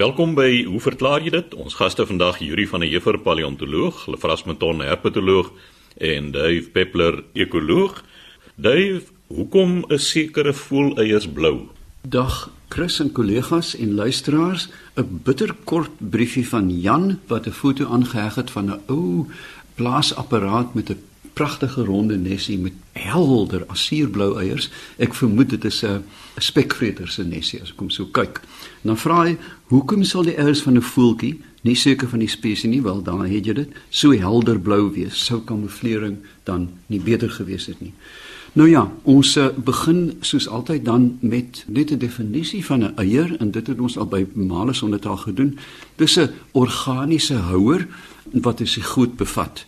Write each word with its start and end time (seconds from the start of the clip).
Welkom 0.00 0.30
by 0.32 0.62
Hoe 0.64 0.78
verklaar 0.80 1.20
jy 1.20 1.28
dit? 1.34 1.54
Ons 1.60 1.74
gaste 1.76 2.06
vandag 2.08 2.38
Yuri 2.40 2.64
van 2.70 2.80
der 2.80 2.88
Heever, 2.88 3.18
paleontoloog, 3.20 3.98
Lefras 4.08 4.46
Meton, 4.48 4.78
herpetoloog 4.80 5.50
en 6.00 6.30
Dave 6.32 6.70
Peppler, 6.72 7.18
ekoloog. 7.36 7.98
Dave, 8.56 9.02
hoekom 9.28 9.82
is 9.92 10.06
sekere 10.08 10.54
voeleiers 10.56 11.26
blou? 11.28 11.68
Dag 12.00 12.46
Chris 12.72 12.96
en 13.04 13.12
kollegas 13.12 13.74
en 13.76 13.92
luisteraars, 14.00 14.70
'n 14.96 15.20
bitterkort 15.26 15.92
briefie 15.98 16.48
van 16.48 16.72
Jan 16.80 17.20
wat 17.28 17.46
'n 17.46 17.52
foto 17.52 17.92
aangeheg 17.92 18.34
het 18.40 18.50
van 18.50 18.70
'n 18.70 18.80
ou 18.88 19.26
blaasapparaat 19.74 20.74
met 20.74 20.88
'n 20.88 21.09
pragtige 21.40 21.84
ronde 21.84 22.16
nesie 22.20 22.58
met 22.60 22.76
helder 22.92 23.64
asierblou 23.72 24.34
eiers. 24.42 24.68
Ek 25.00 25.14
vermoed 25.16 25.54
dit 25.54 25.64
is 25.64 25.82
'n 25.84 26.04
spekvreter 26.38 27.08
se 27.08 27.24
nesie 27.24 27.60
as 27.62 27.70
ek 27.70 27.78
hom 27.78 27.90
so 27.90 28.04
kyk. 28.04 28.40
Dan 28.82 28.96
vra 28.96 29.24
hy, 29.24 29.36
hoekom 29.72 30.04
sal 30.04 30.22
die 30.22 30.36
eiers 30.36 30.62
van 30.62 30.76
'n 30.76 30.82
voeltjie, 30.82 31.40
nie 31.62 31.74
seker 31.74 32.08
van 32.08 32.18
die 32.18 32.28
spesies 32.28 32.70
nie, 32.70 32.82
wel 32.82 33.02
dan 33.02 33.24
het 33.24 33.46
jy 33.46 33.52
dit, 33.52 33.68
so 33.90 34.12
helder 34.12 34.60
blou 34.60 34.92
wees? 34.92 35.24
Sou 35.24 35.40
kamouflering 35.40 36.16
dan 36.44 36.68
nie 36.86 37.00
beter 37.00 37.30
gewees 37.30 37.66
het 37.66 37.80
nie? 37.80 37.92
Nou 38.52 38.68
ja, 38.68 38.92
ons 39.02 39.36
eh, 39.36 39.48
begin 39.56 40.16
soos 40.20 40.48
altyd 40.48 40.84
dan 40.84 41.18
met 41.20 41.64
net 41.66 41.90
'n 41.90 41.98
definisie 41.98 42.64
van 42.64 42.84
'n 42.84 42.92
eier 42.96 43.36
en 43.38 43.50
dit 43.50 43.66
het 43.66 43.80
ons 43.80 43.98
al 43.98 44.06
by 44.06 44.26
male 44.34 44.72
sonder 44.72 45.00
taal 45.00 45.16
gedoen. 45.16 45.58
Dis 45.96 46.18
'n 46.18 46.30
organiese 46.52 47.34
houer 47.34 47.86
wat 48.32 48.58
dit 48.58 48.68
se 48.68 48.82
goed 48.82 49.16
bevat 49.16 49.64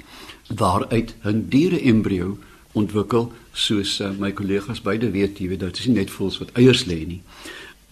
waaruit 0.48 1.14
'n 1.24 1.46
diere 1.48 1.80
embrio 1.80 2.38
ontwikkel 2.72 3.32
soos 3.52 4.00
uh, 4.00 4.10
my 4.18 4.32
kollegas 4.32 4.80
beide 4.80 5.10
weet, 5.10 5.38
jy 5.38 5.48
weet 5.48 5.60
dit 5.60 5.78
is 5.78 5.86
nie 5.86 5.96
net 5.96 6.10
voels 6.10 6.38
wat 6.38 6.52
eiers 6.52 6.84
lê 6.84 7.06
nie. 7.06 7.20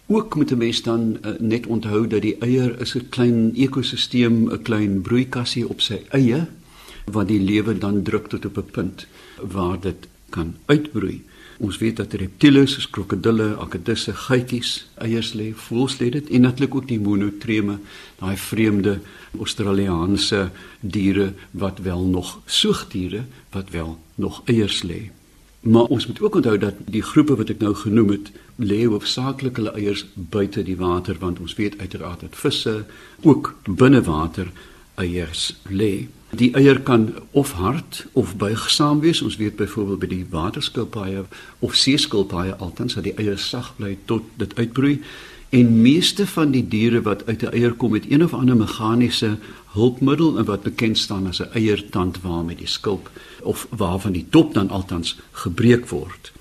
Ook 0.06 0.34
moet 0.34 0.50
'n 0.52 0.58
mens 0.58 0.82
dan 0.82 1.18
uh, 1.22 1.38
net 1.38 1.66
onthou 1.66 2.06
dat 2.06 2.22
die 2.22 2.36
eier 2.40 2.80
is 2.80 2.94
'n 2.94 3.08
klein 3.08 3.52
ekosisteem, 3.54 4.50
'n 4.52 4.62
klein 4.62 5.00
broeikassie 5.00 5.68
op 5.68 5.80
sy 5.80 6.02
eie 6.10 6.46
wat 7.04 7.28
die 7.28 7.40
lewe 7.40 7.78
dan 7.78 8.02
druk 8.02 8.28
tot 8.28 8.44
op 8.44 8.56
'n 8.56 8.70
punt 8.70 9.06
waar 9.42 9.80
dit 9.80 10.08
kan 10.30 10.56
uitbroei. 10.66 11.22
Ons 11.60 11.78
weet 11.78 11.96
dat 11.96 12.12
reptiele 12.12 12.66
soos 12.66 12.90
krokodille, 12.90 13.56
akedisse, 13.60 14.14
geitjies 14.14 14.86
eiers 14.94 15.34
lê, 15.36 15.50
voëls 15.52 15.98
lê 16.00 16.08
dit 16.10 16.30
en 16.30 16.40
natuurlik 16.40 16.74
ook 16.74 16.88
die 16.88 17.00
monotreme, 17.00 17.78
daai 18.18 18.36
vreemde 18.36 19.00
Australiese 19.38 20.50
diere 20.80 21.32
wat 21.50 21.78
wel 21.78 22.04
nog 22.04 22.40
soogdiere 22.44 23.24
wat 23.50 23.70
wel 23.70 23.98
nog 24.14 24.42
eiers 24.44 24.82
lê. 24.82 25.10
Maar 25.60 25.82
ons 25.82 26.06
moet 26.06 26.20
ook 26.20 26.34
onthou 26.34 26.58
dat 26.58 26.74
die 26.84 27.02
groepe 27.02 27.36
wat 27.36 27.50
ek 27.52 27.60
nou 27.60 27.74
genoem 27.74 28.08
het, 28.08 28.30
lê 28.56 28.84
hoofsaaklik 28.88 29.56
hulle 29.60 29.72
eiers 29.76 30.06
buite 30.14 30.62
die 30.64 30.76
water 30.76 31.16
want 31.20 31.40
ons 31.40 31.54
weet 31.54 31.78
uiteraard 31.78 32.20
dat 32.20 32.36
visse 32.36 32.84
ook 33.22 33.54
binne 33.64 34.02
water 34.02 34.48
eiers 34.94 35.50
lê. 35.68 36.08
Die 36.30 36.52
eier 36.54 36.80
kan 36.80 37.10
of 37.30 37.52
hard 37.52 38.06
of 38.12 38.36
buigsaam 38.36 39.00
wees. 39.00 39.22
Ons 39.22 39.36
weet 39.36 39.56
byvoorbeeld 39.56 39.98
by 39.98 40.06
die 40.06 40.26
waterskilpaaie 40.30 41.24
of 41.58 41.74
seeskilpaaie 41.74 42.54
altens 42.56 42.94
dat 42.94 43.04
die 43.08 43.16
eier 43.18 43.38
sag 43.38 43.72
bly 43.76 43.96
tot 44.04 44.24
dit 44.38 44.54
uitbroei. 44.56 45.00
En 45.50 45.80
meeste 45.82 46.26
van 46.26 46.50
die 46.50 46.68
diere 46.68 47.02
wat 47.02 47.26
uit 47.26 47.42
'n 47.42 47.52
eier 47.52 47.72
kom 47.72 47.90
met 47.90 48.10
een 48.10 48.24
of 48.24 48.34
ander 48.34 48.56
meganiese 48.56 49.38
hulpmiddel 49.66 50.38
en 50.38 50.44
wat 50.44 50.62
bekend 50.62 50.98
staan 50.98 51.26
as 51.26 51.42
'n 51.42 51.52
eiertand 51.52 52.20
waarmee 52.20 52.56
die 52.56 52.66
skulp 52.66 53.10
of 53.42 53.66
waarvan 53.70 54.12
die 54.12 54.26
dop 54.30 54.54
dan 54.54 54.70
altens 54.70 55.18
gebreek 55.32 55.88
word. 55.88 56.32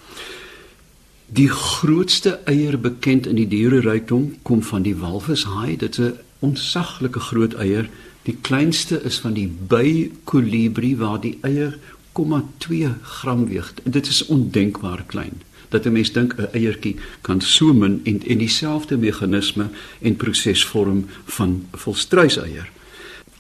Die 1.26 1.50
grootste 1.50 2.40
eier 2.46 2.80
bekend 2.80 3.28
in 3.28 3.36
die 3.36 3.48
diererykdom 3.48 4.36
kom 4.42 4.64
van 4.64 4.82
die 4.82 4.96
walvishaai. 4.96 5.78
Dit 5.78 5.98
is 5.98 6.06
'n 6.06 6.18
onsaglike 6.40 7.20
groot 7.20 7.54
eier 7.54 7.90
Die 8.30 8.38
kleinste 8.42 9.00
is 9.08 9.20
van 9.24 9.34
die 9.34 9.48
by-kolibrie 9.48 10.96
waar 11.00 11.20
die 11.24 11.38
eier 11.42 11.78
0,2 12.14 12.90
gram 13.02 13.46
weeg. 13.48 13.74
Dit 13.84 14.08
is 14.08 14.26
ondenkbaar 14.26 15.04
klein. 15.08 15.42
Dat 15.70 15.86
'n 15.86 15.92
mens 15.92 16.12
dink 16.12 16.34
'n 16.38 16.50
eiertjie 16.54 16.96
kan 17.22 17.42
so 17.42 17.74
min 17.74 18.02
en 18.04 18.22
en 18.28 18.38
dieselfde 18.38 18.98
meganisme 18.98 19.70
en 20.02 20.16
proses 20.16 20.66
vorm 20.66 21.06
van 21.26 21.66
volstruiseier. 21.72 22.70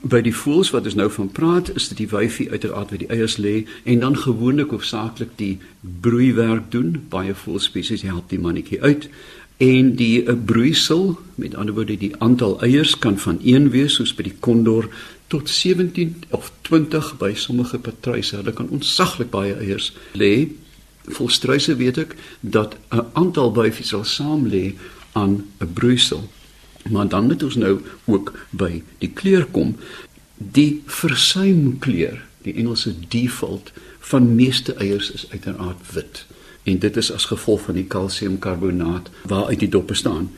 By 0.02 0.22
die 0.22 0.36
voëls 0.36 0.70
wat 0.72 0.86
ons 0.86 0.96
nou 0.96 1.10
van 1.12 1.32
praat, 1.32 1.76
is 1.76 1.88
dit 1.88 1.98
die 1.98 2.08
wyfie 2.08 2.50
uiteraard 2.50 2.90
wat 2.90 3.00
die 3.00 3.10
eiers 3.12 3.38
lê 3.38 3.68
en 3.84 4.00
dan 4.00 4.18
gewoonlik 4.18 4.70
hoofsaaklik 4.70 5.30
die 5.36 5.58
broeiwerk 6.02 6.72
doen. 6.72 7.04
Baie 7.10 7.36
voëlspesies 7.36 8.02
help 8.02 8.30
die 8.30 8.40
mannetjie 8.40 8.82
uit 8.82 9.10
en 9.60 9.96
die 10.00 10.24
eh, 10.24 10.36
broeisel 10.46 11.18
met 11.36 11.56
ander 11.56 11.76
woorde 11.76 11.98
die 12.00 12.16
aantal 12.24 12.62
eiers 12.64 12.98
kan 13.00 13.18
van 13.20 13.42
1 13.44 13.70
wees 13.76 13.98
soos 14.00 14.14
by 14.16 14.24
die 14.30 14.38
kondor 14.40 14.88
tot 15.28 15.50
17 15.52 16.16
of 16.30 16.52
20 16.70 17.18
by 17.20 17.34
sommige 17.36 17.80
patruise 17.84 18.36
hulle 18.36 18.54
kan 18.56 18.72
ontsaglik 18.72 19.30
baie 19.34 19.58
eiers 19.60 19.92
lê 20.16 20.48
volstruise 21.10 21.76
weet 21.76 21.98
ek 21.98 22.16
dat 22.40 22.76
'n 22.92 23.06
aantal 23.14 23.52
byfies 23.52 23.88
sal 23.88 24.04
saam 24.04 24.48
lê 24.48 24.76
aan 25.12 25.46
'n 25.60 25.74
broeisel 25.74 26.30
maar 26.90 27.08
dan 27.08 27.26
moet 27.26 27.44
ons 27.44 27.56
nou 27.56 27.82
ook 28.06 28.34
by 28.50 28.84
die 28.98 29.12
kleur 29.14 29.46
kom 29.46 29.76
die 30.38 30.82
versuimkleur 30.86 32.22
die 32.42 32.54
Engelse 32.54 32.94
default 33.08 33.72
van 34.00 34.36
meeste 34.36 34.74
eiers 34.74 35.12
is 35.12 35.26
uiteraard 35.30 35.92
wit 35.94 36.26
en 36.64 36.80
dit 36.80 36.98
is 36.98 37.12
as 37.12 37.26
gevolg 37.26 37.62
van 37.68 37.78
die 37.80 37.88
kalsiumkarbonaat 37.88 39.10
waaruit 39.32 39.60
die 39.60 39.72
dop 39.72 39.88
bestaan. 39.88 40.30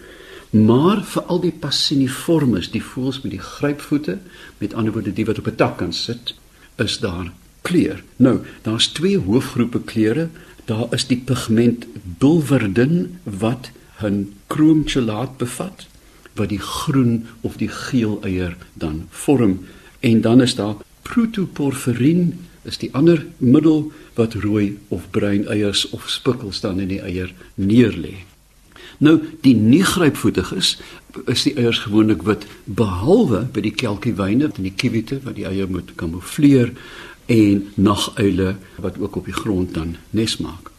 Maar 0.51 1.03
vir 1.07 1.27
al 1.31 1.39
die 1.43 1.53
passiniformes, 1.63 2.71
die 2.71 2.83
voëls 2.83 3.21
met 3.23 3.31
die 3.31 3.43
grypvoete, 3.43 4.17
met 4.59 4.73
ander 4.73 4.93
woorde 4.93 5.13
die 5.15 5.25
wat 5.25 5.39
op 5.39 5.47
'n 5.47 5.55
tak 5.55 5.77
kan 5.77 5.93
sit, 5.93 6.35
is 6.75 6.99
daar 6.99 7.31
kleur. 7.61 8.03
Nou, 8.15 8.39
daar's 8.61 8.87
twee 8.87 9.17
hoofgroepe 9.17 9.81
kleure. 9.81 10.29
Daar 10.65 10.87
is 10.93 11.07
die 11.07 11.17
pigment 11.17 11.85
bulverdin 12.19 13.17
wat 13.23 13.71
'n 14.01 14.33
kroomchelaat 14.47 15.37
bevat 15.37 15.87
wat 16.35 16.49
die 16.49 16.59
groen 16.59 17.27
of 17.41 17.57
die 17.57 17.67
geel 17.67 18.19
eier 18.23 18.57
dan 18.73 19.07
vorm 19.09 19.59
en 19.99 20.21
dan 20.21 20.41
is 20.41 20.55
daar 20.55 20.75
protoporfirin 21.01 22.39
is 22.63 22.77
die 22.77 22.89
ander 22.93 23.25
middel 23.37 23.91
wat 24.13 24.33
rooi 24.33 24.77
of 24.87 25.09
bruin 25.09 25.47
eiers 25.47 25.89
of 25.89 26.09
spikkels 26.09 26.61
dan 26.61 26.79
in 26.79 26.87
die 26.87 27.01
eier 27.01 27.33
neerlê. 27.55 28.15
Nou 29.01 29.17
die 29.41 29.55
nie 29.57 29.83
grypvoetig 29.83 30.51
is, 30.53 30.75
is 31.25 31.45
die 31.47 31.55
eiers 31.57 31.81
gewoonlik 31.87 32.21
wit 32.27 32.45
behalwe 32.65 33.43
by 33.53 33.63
die 33.65 33.73
kelkiewyne 33.73 34.51
en 34.51 34.67
die 34.67 34.75
kiwite 34.77 35.19
wat 35.25 35.39
die 35.39 35.47
eier 35.49 35.69
moet 35.69 35.95
kamoufleer 35.97 36.69
en 37.31 37.63
naguile 37.75 38.55
wat 38.83 38.99
ook 38.99 39.15
op 39.21 39.29
die 39.29 39.37
grond 39.37 39.73
dan 39.73 39.95
nes 40.09 40.37
maak. 40.43 40.71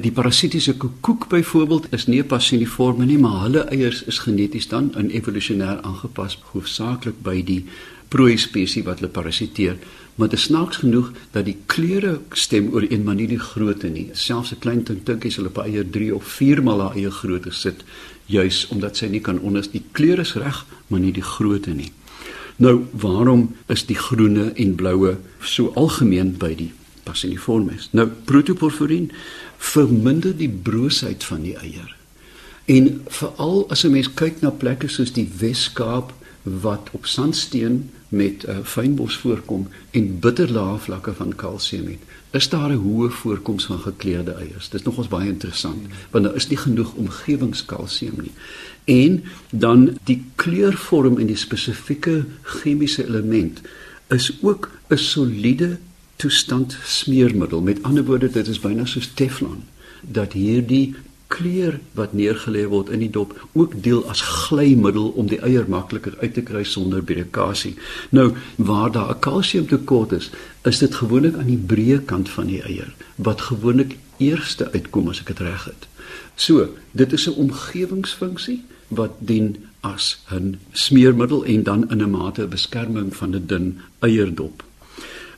Die 0.00 0.12
parasitiese 0.12 0.76
koekoek 0.80 1.28
byvoorbeeld 1.28 1.90
is 1.96 2.06
nie 2.06 2.22
passiniforme 2.24 3.04
nie, 3.04 3.18
maar 3.18 3.42
hulle 3.44 3.64
eiers 3.68 4.04
is 4.08 4.22
geneties 4.24 4.68
dan 4.68 4.92
in 4.96 5.10
evolusionêr 5.10 5.80
aangepas 5.84 6.38
hoofsaaklik 6.52 7.20
by 7.24 7.42
die 7.44 7.64
prooi 8.08 8.36
spesies 8.40 8.86
wat 8.86 9.00
hulle 9.00 9.12
parasiteer 9.12 9.76
maar 10.20 10.28
dit 10.28 10.38
snaaks 10.38 10.76
genoeg 10.76 11.12
dat 11.32 11.46
die 11.48 11.56
kleure 11.66 12.18
stem 12.36 12.68
oor 12.72 12.84
een 12.88 13.02
manier 13.02 13.28
die 13.28 13.40
grootte 13.40 13.88
nie. 13.88 14.08
Selfs 14.12 14.52
'n 14.52 14.58
klein 14.58 14.82
tintinkie 14.82 15.30
sal 15.30 15.46
op 15.46 15.58
eie 15.58 15.90
3 15.90 16.14
of 16.14 16.24
4 16.24 16.62
maal 16.62 16.80
haar 16.80 16.94
eie 16.94 17.10
grootte 17.10 17.50
sit, 17.50 17.84
juis 18.26 18.66
omdat 18.68 18.96
sy 18.96 19.06
nie 19.06 19.20
kan 19.20 19.38
onder 19.38 19.66
die 19.72 19.82
kleure 19.92 20.20
is 20.20 20.34
reg, 20.34 20.66
maar 20.86 21.00
nie 21.00 21.12
die 21.12 21.22
grootte 21.22 21.70
nie. 21.70 21.92
Nou, 22.60 22.84
waarom 22.92 23.46
is 23.72 23.86
die 23.88 23.96
groene 23.96 24.50
en 24.52 24.74
bloue 24.76 25.14
so 25.40 25.72
algemeen 25.80 26.34
by 26.36 26.52
die 26.58 26.68
passiniformes? 27.08 27.88
Nou, 27.96 28.04
protoporfirin 28.28 29.08
verminder 29.56 30.34
die 30.36 30.50
broosheid 30.50 31.24
van 31.24 31.40
die 31.46 31.54
eier. 31.56 31.94
En 32.68 33.00
veral 33.08 33.64
as 33.72 33.84
'n 33.84 33.90
mens 33.96 34.12
kyk 34.14 34.40
na 34.44 34.50
plekke 34.50 34.88
soos 34.88 35.12
die 35.12 35.28
Wes-Kaap 35.38 36.12
wat 36.42 36.88
op 36.92 37.06
sandsteen 37.06 37.90
met 38.08 38.44
uh, 38.48 38.58
fynbos 38.64 39.16
voorkom 39.16 39.68
en 39.90 40.18
bitterlae 40.18 40.78
vlakke 40.78 41.12
van 41.14 41.34
kalsium 41.34 41.86
het, 41.86 42.02
is 42.30 42.48
daar 42.48 42.70
'n 42.70 42.82
hoë 42.82 43.10
voorkoms 43.10 43.64
van 43.64 43.78
gekleurde 43.78 44.32
eiers. 44.32 44.68
Dit 44.68 44.80
is 44.80 44.86
nogals 44.86 45.08
baie 45.08 45.28
interessant 45.28 45.86
want 46.10 46.24
daar 46.24 46.34
is 46.34 46.48
nie 46.48 46.58
genoeg 46.58 46.92
omgewingskalsium 46.94 48.14
nie. 48.22 48.32
En 48.84 49.24
dan 49.50 49.98
die 50.04 50.24
kleurvorm 50.34 51.18
en 51.18 51.26
die 51.26 51.36
spesifieke 51.36 52.24
chemiese 52.42 53.06
element 53.06 53.60
is 54.08 54.38
ook 54.40 54.70
'n 54.88 54.96
soliede 54.96 55.78
toestand 56.16 56.76
smeermiddel. 56.84 57.60
Met 57.60 57.82
ander 57.82 58.04
woorde, 58.04 58.30
dit 58.30 58.46
is 58.46 58.60
byna 58.60 58.84
soos 58.84 59.10
Teflon 59.14 59.62
dat 60.00 60.32
hierdie 60.32 60.94
kleur 61.30 61.78
wat 61.98 62.12
neergelê 62.18 62.64
word 62.70 62.90
in 62.94 63.02
die 63.04 63.10
dop 63.14 63.34
ook 63.52 63.76
deel 63.84 64.02
as 64.10 64.20
glymiddel 64.20 65.12
om 65.20 65.28
die 65.30 65.38
eier 65.46 65.68
makliker 65.70 66.16
uit 66.20 66.34
te 66.34 66.42
kry 66.46 66.64
sonder 66.66 67.04
birikasie. 67.06 67.76
Nou, 68.10 68.32
waar 68.56 68.90
daar 68.92 69.14
'n 69.14 69.22
kalsiumtekort 69.26 70.12
is, 70.12 70.30
is 70.64 70.78
dit 70.78 70.94
gewoonlik 70.94 71.36
aan 71.36 71.52
die 71.52 71.64
breë 71.72 72.04
kant 72.04 72.28
van 72.28 72.46
die 72.46 72.62
eier 72.62 72.90
wat 73.16 73.40
gewoonlik 73.40 73.96
eerste 74.18 74.72
uitkom 74.72 75.08
as 75.08 75.20
ek 75.20 75.26
dit 75.26 75.38
reg 75.38 75.64
het. 75.64 75.88
So, 76.34 76.68
dit 76.92 77.12
is 77.12 77.26
'n 77.28 77.38
omgewingsfunksie 77.44 78.62
wat 78.88 79.14
dien 79.18 79.56
as 79.80 80.22
'n 80.30 80.58
smeermiddel 80.72 81.44
en 81.44 81.62
dan 81.62 81.90
in 81.90 82.02
'n 82.02 82.10
mate 82.10 82.46
beskerming 82.46 83.16
van 83.16 83.34
'n 83.34 83.46
dun 83.46 83.78
eierdop. 83.98 84.64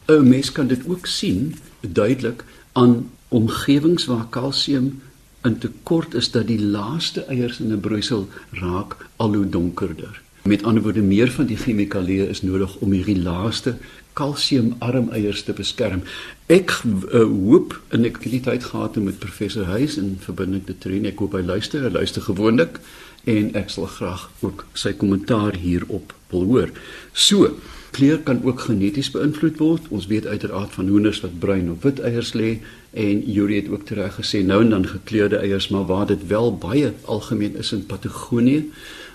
'n 0.06 0.28
Mens 0.28 0.52
kan 0.52 0.66
dit 0.66 0.82
ook 0.86 1.06
sien 1.06 1.54
duidelik 1.80 2.44
aan 2.72 3.10
omgewings 3.28 4.04
waar 4.04 4.26
kalsium 4.30 5.02
in 5.42 5.58
tekort 5.58 6.14
is 6.14 6.30
dat 6.30 6.46
die 6.46 6.60
laaste 6.60 7.24
eiers 7.24 7.60
in 7.60 7.72
'n 7.72 7.80
broeisel 7.80 8.28
raak 8.50 8.96
al 9.16 9.34
hoe 9.34 9.48
donkerder. 9.48 10.20
Met 10.42 10.62
ander 10.62 10.82
woorde, 10.82 11.02
meer 11.02 11.30
van 11.30 11.46
die 11.46 11.56
chemikalieë 11.56 12.28
is 12.28 12.42
nodig 12.42 12.76
om 12.76 12.90
hierdie 12.90 13.22
laaste 13.22 13.76
kalsiumarm 14.12 15.08
eiers 15.10 15.42
te 15.42 15.52
beskerm. 15.52 16.02
Ek 16.46 16.74
uh, 16.84 17.22
hoop 17.22 17.80
en 17.88 18.04
ek 18.04 18.18
het 18.26 18.42
tyd 18.42 18.64
gehad 18.64 18.96
met 18.96 19.18
professor 19.18 19.64
Huys 19.70 19.96
in 19.96 20.16
verbinding 20.20 20.66
te 20.66 20.78
train. 20.78 21.06
Ek 21.06 21.18
hoop 21.18 21.32
hy 21.38 21.44
luister, 21.46 21.86
hy 21.86 21.92
luister 21.94 22.22
gewoonlik 22.22 22.80
en 23.24 23.54
ek 23.54 23.70
sal 23.70 23.86
graag 23.86 24.26
ook 24.40 24.66
sy 24.74 24.92
kommentaar 24.98 25.54
hierop 25.62 26.12
wil 26.32 26.44
hoor. 26.50 26.74
So, 27.12 27.54
kleur 27.92 28.18
kan 28.24 28.40
ook 28.44 28.60
geneties 28.60 29.10
beïnvloed 29.12 29.58
word. 29.60 29.88
Ons 29.88 30.06
weet 30.10 30.26
uiteraard 30.26 30.72
van 30.72 30.88
hoenders 30.88 31.20
wat 31.20 31.38
bruin 31.38 31.70
of 31.70 31.84
wit 31.84 32.00
eiers 32.00 32.32
lê 32.32 32.58
en 32.90 33.22
Yuri 33.32 33.60
het 33.60 33.68
ook 33.72 33.84
tereg 33.88 34.16
gesê 34.20 34.42
nou 34.44 34.60
en 34.64 34.70
dan 34.70 34.86
gekleurde 34.88 35.36
eiers, 35.36 35.68
maar 35.68 35.86
waar 35.86 36.06
dit 36.06 36.26
wel 36.26 36.56
baie 36.56 36.92
algemeen 37.04 37.56
is 37.56 37.72
in 37.72 37.86
Patagonië 37.86 38.64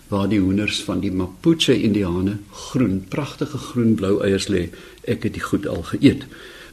waar 0.08 0.30
die 0.30 0.40
hoenders 0.40 0.84
van 0.84 1.02
die 1.04 1.12
Mapuche 1.12 1.76
Indiane 1.82 2.38
groen, 2.52 3.02
pragtige 3.10 3.58
groen-blou 3.58 4.22
eiers 4.24 4.48
lê. 4.48 4.70
Ek 5.04 5.28
het 5.28 5.36
dit 5.36 5.44
goed 5.44 5.68
al 5.68 5.84
geëet. 5.92 6.24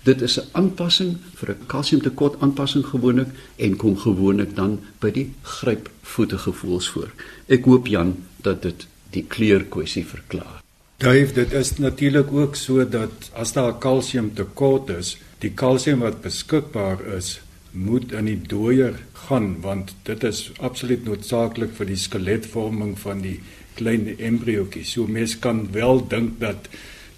Dit 0.04 0.22
is 0.22 0.38
'n 0.38 0.48
aanpassing 0.52 1.16
vir 1.34 1.50
'n 1.50 1.66
kalsiumtekort 1.66 2.40
aanpassing 2.40 2.84
gewoonlik 2.86 3.28
en 3.56 3.76
kom 3.76 3.96
gewoonlik 3.96 4.56
dan 4.56 4.80
by 5.00 5.10
die 5.10 5.32
grypvoete 5.42 6.38
gevoels 6.38 6.88
voor. 6.88 7.10
Ek 7.46 7.64
hoop 7.64 7.86
Jan 7.86 8.16
dat 8.42 8.62
dit 8.62 8.86
die 9.10 9.24
kleur 9.28 9.64
kwessie 9.64 10.06
verklaar. 10.06 10.63
Dave, 11.04 11.32
dit 11.32 11.52
is 11.52 11.76
natuurlik 11.76 12.32
ook 12.32 12.54
so 12.56 12.88
dat 12.88 13.30
as 13.32 13.52
daar 13.52 13.72
'n 13.72 13.78
kalsiumtekort 13.78 14.88
is, 14.88 15.16
die 15.38 15.50
kalsium 15.50 15.98
wat 15.98 16.20
beskikbaar 16.20 16.98
is, 17.16 17.40
moet 17.70 18.12
in 18.12 18.24
die 18.24 18.40
dooier 18.46 18.94
gaan 19.12 19.60
want 19.60 19.94
dit 20.02 20.24
is 20.24 20.52
absoluut 20.60 21.04
noodsaaklik 21.04 21.70
vir 21.76 21.86
die 21.86 21.96
skeletvorming 21.96 22.98
van 22.98 23.20
die 23.20 23.40
klein 23.74 24.18
embriootjie. 24.18 24.84
So 24.84 25.06
mens 25.06 25.38
kan 25.38 25.68
wel 25.72 26.08
dink 26.08 26.40
dat 26.40 26.68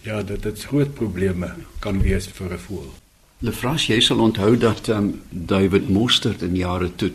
ja, 0.02 0.22
dat 0.22 0.42
dit 0.42 0.64
groot 0.64 0.94
probleme 0.94 1.54
kan 1.78 2.02
wees 2.02 2.26
vir 2.26 2.52
'n 2.52 2.58
voël. 2.58 2.92
Lefras, 3.38 3.86
jy 3.86 4.00
sal 4.00 4.18
onthou 4.18 4.56
dat 4.56 4.88
um, 4.88 5.20
David 5.30 5.88
Mostert 5.88 6.42
in 6.42 6.56
jare 6.56 6.90
toe 6.96 7.12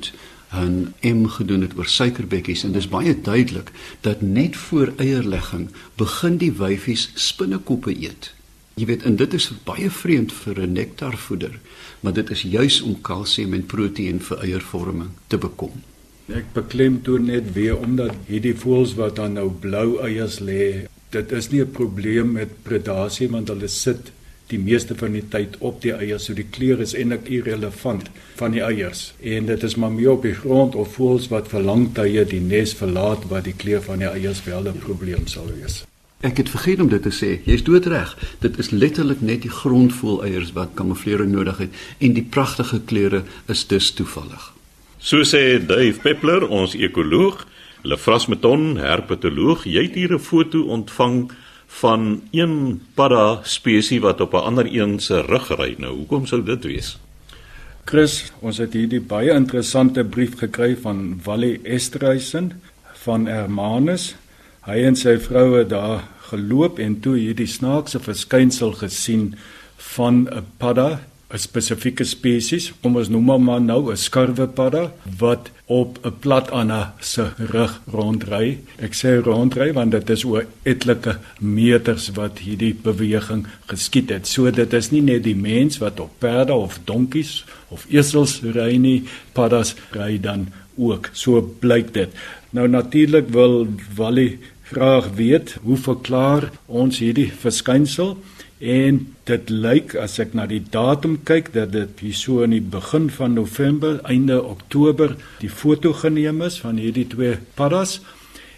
'n 0.54 0.94
em 1.00 1.28
gedoen 1.28 1.62
het 1.62 1.78
oor 1.78 1.88
suikerbekkies 1.88 2.64
en 2.64 2.72
dis 2.72 2.88
baie 2.88 3.22
duidelik 3.22 3.72
dat 4.02 4.22
net 4.22 4.56
voor 4.56 4.94
eierlegging 4.98 5.70
begin 5.96 6.38
die 6.38 6.52
wyfies 6.52 7.12
spinnekoppe 7.16 7.96
eet. 7.96 8.34
Jy 8.76 8.86
weet, 8.86 9.04
en 9.04 9.16
dit 9.16 9.34
is 9.34 9.52
baie 9.64 9.90
vreemd 9.92 10.34
vir 10.34 10.62
'n 10.62 10.72
nektarvoeder, 10.72 11.60
maar 12.00 12.14
dit 12.14 12.30
is 12.30 12.42
juis 12.42 12.82
om 12.82 13.02
kalsium 13.02 13.54
en 13.54 13.66
proteïen 13.66 14.20
vir 14.20 14.38
eiervorming 14.38 15.10
te 15.28 15.38
bekom. 15.38 15.72
Ek 16.28 16.54
beklem 16.54 17.02
toe 17.02 17.20
net 17.20 17.54
weer 17.54 17.78
omdat 17.78 18.16
hierdie 18.28 18.56
voëls 18.56 18.94
wat 18.96 19.16
dan 19.16 19.34
nou 19.34 19.50
blou 19.50 20.00
eiers 20.00 20.40
lê, 20.40 20.88
dit 21.10 21.32
is 21.32 21.50
nie 21.50 21.62
'n 21.62 21.72
probleem 21.72 22.32
met 22.32 22.64
predasie 22.64 23.30
want 23.30 23.48
hulle 23.48 23.68
sit 23.68 24.12
die 24.52 24.60
meeste 24.60 24.96
van 25.00 25.16
die 25.16 25.24
tyd 25.34 25.58
op 25.60 25.82
die 25.82 25.94
eiers, 25.96 26.28
so 26.28 26.36
die 26.38 26.48
kleur 26.52 26.82
is 26.84 26.94
eintlik 26.94 27.30
irrelevant 27.32 28.10
van 28.40 28.56
die 28.56 28.64
eiers. 28.66 29.14
En 29.24 29.48
dit 29.50 29.64
is 29.64 29.76
maar 29.76 29.92
meer 29.92 30.12
op 30.16 30.28
die 30.28 30.36
grond 30.36 30.76
of 30.76 30.98
voëls 30.98 31.30
wat 31.32 31.50
vir 31.54 31.64
lang 31.66 31.88
tye 31.98 32.26
die 32.26 32.42
nes 32.44 32.76
verlaat 32.78 33.28
wat 33.32 33.48
die 33.48 33.56
kleur 33.58 33.82
van 33.88 34.04
die 34.04 34.12
eiers 34.12 34.44
wel 34.46 34.68
'n 34.68 34.84
probleem 34.84 35.28
sal 35.28 35.48
wees. 35.56 35.84
Ek 36.22 36.38
het 36.38 36.50
vergeet 36.50 36.82
om 36.82 36.90
dit 36.90 37.02
te 37.02 37.10
sê. 37.10 37.42
Jy's 37.50 37.64
doodreg. 37.64 38.18
Dit 38.40 38.58
is 38.62 38.70
letterlik 38.70 39.22
net 39.22 39.42
die 39.42 39.50
grondvoeleiers 39.50 40.52
wat 40.54 40.76
kamouflering 40.78 41.32
nodig 41.32 41.58
het 41.58 41.70
en 41.98 42.14
die 42.14 42.28
pragtige 42.30 42.82
kleure 42.86 43.24
is 43.48 43.68
dus 43.68 43.92
toevallig. 43.92 44.54
So 45.00 45.24
sê 45.26 45.58
Dave 45.66 46.00
Peppler, 46.04 46.48
ons 46.48 46.76
ekoloog, 46.76 47.48
Lefras 47.82 48.28
Meton, 48.30 48.78
herpetoloog, 48.78 49.64
jy 49.66 49.82
het 49.88 49.96
hier 49.98 50.14
'n 50.14 50.20
foto 50.20 50.62
ontvang 50.62 51.32
van 51.80 52.22
een 52.32 52.82
padda 52.94 53.40
spesies 53.44 54.04
wat 54.04 54.22
op 54.22 54.34
'n 54.34 54.46
ander 54.50 54.68
een 54.68 55.00
se 55.00 55.22
rug 55.22 55.48
ry. 55.58 55.76
Nou, 55.78 55.96
hoekom 55.96 56.26
sou 56.26 56.44
dit 56.44 56.64
wees? 56.64 56.98
Chris, 57.86 58.32
ons 58.40 58.58
het 58.58 58.74
hierdie 58.74 59.02
baie 59.02 59.32
interessante 59.34 60.04
brief 60.04 60.38
gekry 60.38 60.78
van 60.78 61.22
Wally 61.24 61.60
Esterhuizen 61.64 62.62
van 62.94 63.26
Hermanus 63.26 64.16
Hy 64.62 64.84
en 64.86 64.94
sy 64.94 65.16
vrou 65.18 65.56
het 65.56 65.72
daar 65.72 66.04
geloop 66.28 66.78
en 66.84 67.00
toe 67.02 67.16
hierdie 67.18 67.50
snaakse 67.50 67.98
verskynsel 68.06 68.76
gesien 68.78 69.32
van 69.96 70.30
'n 70.30 70.46
padda, 70.62 71.02
'n 71.34 71.38
spesifieke 71.38 72.04
spesies, 72.04 72.72
kom 72.82 72.96
ons 72.96 73.10
noem 73.10 73.30
hom 73.30 73.44
maar 73.44 73.62
nou 73.62 73.92
'n 73.92 73.98
skurwe 73.98 74.48
padda 74.48 74.92
wat 75.18 75.50
op 75.72 76.00
'n 76.04 76.20
plat 76.20 76.52
ana 76.52 76.94
se 77.00 77.24
rug 77.38 77.82
rondry. 77.88 78.60
Ek 78.76 78.94
sê 78.94 79.10
rondry 79.24 79.74
want 79.74 79.92
dit 79.92 80.10
is 80.10 80.24
oor 80.24 80.46
etlike 80.64 81.18
meters 81.40 82.10
wat 82.20 82.40
hierdie 82.40 82.74
beweging 82.74 83.46
geskied 83.66 84.10
het. 84.10 84.28
So 84.28 84.52
dit 84.52 84.74
is 84.74 84.92
nie 84.92 85.02
net 85.02 85.24
die 85.24 85.36
mens 85.36 85.78
wat 85.78 86.00
op 86.00 86.12
perde 86.18 86.54
of 86.54 86.80
donkies 86.84 87.46
of 87.68 87.86
esels 87.90 88.42
ry 88.42 88.76
nie, 88.76 89.04
paddas 89.34 89.76
ry 89.92 90.20
dan 90.20 90.48
ook. 90.78 91.10
So 91.14 91.42
blyk 91.42 91.94
dit. 91.94 92.10
Nou 92.50 92.68
natuurlik 92.68 93.30
wil 93.30 93.68
Wally 93.96 94.40
graag 94.62 95.08
weet 95.16 95.56
hoe 95.64 95.78
verklaar 95.78 96.52
ons 96.66 97.00
hierdie 97.00 97.32
verskynsel 97.32 98.18
en 98.62 99.00
dit 99.26 99.50
lyk 99.50 99.96
as 99.98 100.20
ek 100.22 100.36
na 100.38 100.46
die 100.46 100.62
datum 100.62 101.18
kyk 101.26 101.50
dat 101.56 101.72
dit 101.74 102.04
hier 102.06 102.18
so 102.18 102.44
in 102.46 102.54
die 102.54 102.62
begin 102.62 103.10
van 103.10 103.34
November, 103.34 103.98
einde 104.06 104.38
Oktober 104.44 105.16
die 105.42 105.50
foto 105.50 105.94
geneem 105.98 106.44
is 106.46 106.60
van 106.62 106.78
hierdie 106.78 107.08
twee 107.10 107.40
paddas. 107.58 108.00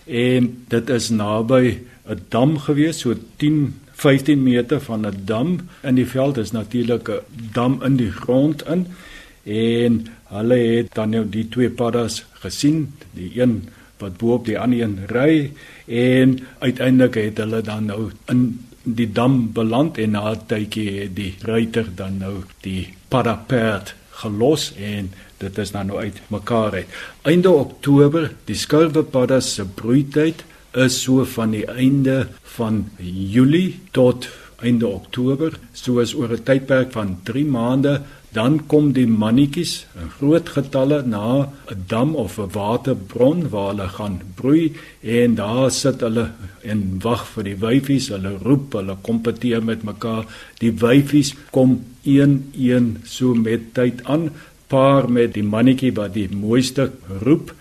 En 0.04 0.50
dit 0.68 0.90
is 0.90 1.10
naby 1.10 1.80
'n 2.10 2.20
dam 2.30 2.58
gewees 2.60 3.00
so 3.00 3.16
10 3.38 3.80
15 3.94 4.44
meter 4.44 4.82
van 4.82 5.06
'n 5.08 5.24
dam 5.26 5.60
in 5.84 5.96
die 5.96 6.08
veld. 6.08 6.38
Is 6.38 6.52
natuurlik 6.52 7.10
'n 7.10 7.24
dam 7.54 7.82
in 7.84 7.96
die 7.96 8.12
grond 8.12 8.64
in. 8.68 8.88
En 9.44 10.08
hulle 10.24 10.58
het 10.58 10.94
dan 10.94 11.10
nou 11.10 11.30
die 11.30 11.48
twee 11.50 11.70
paddas 11.70 12.26
gesien 12.34 12.94
die 13.14 13.32
een 13.42 13.70
wat 13.98 14.18
bo 14.18 14.34
op 14.34 14.46
die 14.46 14.60
ander 14.60 14.82
een 14.82 15.00
ry 15.08 15.52
en 15.86 16.40
uiteindelik 16.60 17.14
het 17.14 17.38
hulle 17.38 17.62
dan 17.62 17.86
nou 17.86 18.12
in 18.26 18.60
die 18.84 19.08
dam 19.12 19.52
beland 19.54 19.98
en 19.98 20.12
na 20.12 20.32
'n 20.32 20.46
tydjie 20.48 21.02
het 21.02 21.16
die 21.16 21.36
ruiter 21.42 21.86
dan 21.96 22.18
nou 22.18 22.44
die 22.62 22.94
parapet 23.08 23.96
gelos 24.10 24.74
en 24.78 25.12
dit 25.38 25.58
is 25.58 25.72
dan 25.72 25.88
nou 25.88 26.00
uit 26.00 26.22
mekaar 26.28 26.74
uit. 26.74 26.88
Einde 27.22 27.52
Oktober, 27.52 28.32
die 28.46 28.56
skurwepadda 28.56 29.40
se 29.40 29.66
broeityd 29.66 30.44
is 30.72 31.02
so 31.02 31.26
van 31.26 31.52
die 31.52 31.66
einde 31.66 32.28
van 32.56 32.90
Julie 33.00 33.80
tot 33.92 34.30
einde 34.64 34.88
Oktober, 34.88 35.52
soos 35.74 36.16
oor 36.16 36.32
'n 36.32 36.44
tydperk 36.44 36.92
van 36.92 37.18
3 37.24 37.46
maande 37.46 38.02
dan 38.34 38.56
kom 38.70 38.92
die 38.96 39.08
mannetjies 39.08 39.74
in 40.02 40.10
groot 40.18 40.48
getalle 40.56 41.00
na 41.06 41.26
'n 41.74 41.84
dam 41.88 42.16
of 42.24 42.40
'n 42.40 42.50
waterbron 42.58 43.50
waar 43.54 43.70
hulle 43.72 43.88
gaan 43.98 44.16
broei 44.36 44.74
en 45.02 45.36
daar 45.36 45.72
sit 45.72 46.02
hulle 46.02 46.26
en 46.62 46.80
wag 47.06 47.24
vir 47.34 47.44
die 47.44 47.60
wyfies. 47.66 48.10
Hulle 48.10 48.34
roep 48.48 48.74
hulle 48.74 48.96
kompeteer 49.02 49.64
met 49.64 49.84
mekaar. 49.84 50.26
Die 50.60 50.74
wyfies 50.86 51.36
kom 51.52 51.72
een 52.04 52.34
een 52.58 52.98
so 53.04 53.36
met 53.36 53.74
tyd 53.74 54.04
aan 54.04 54.32
paar 54.68 55.12
met 55.12 55.34
die 55.34 55.44
mannetjie 55.44 55.94
wat 55.94 56.14
die 56.14 56.30
mooiste 56.30 56.92
roep. 57.26 57.54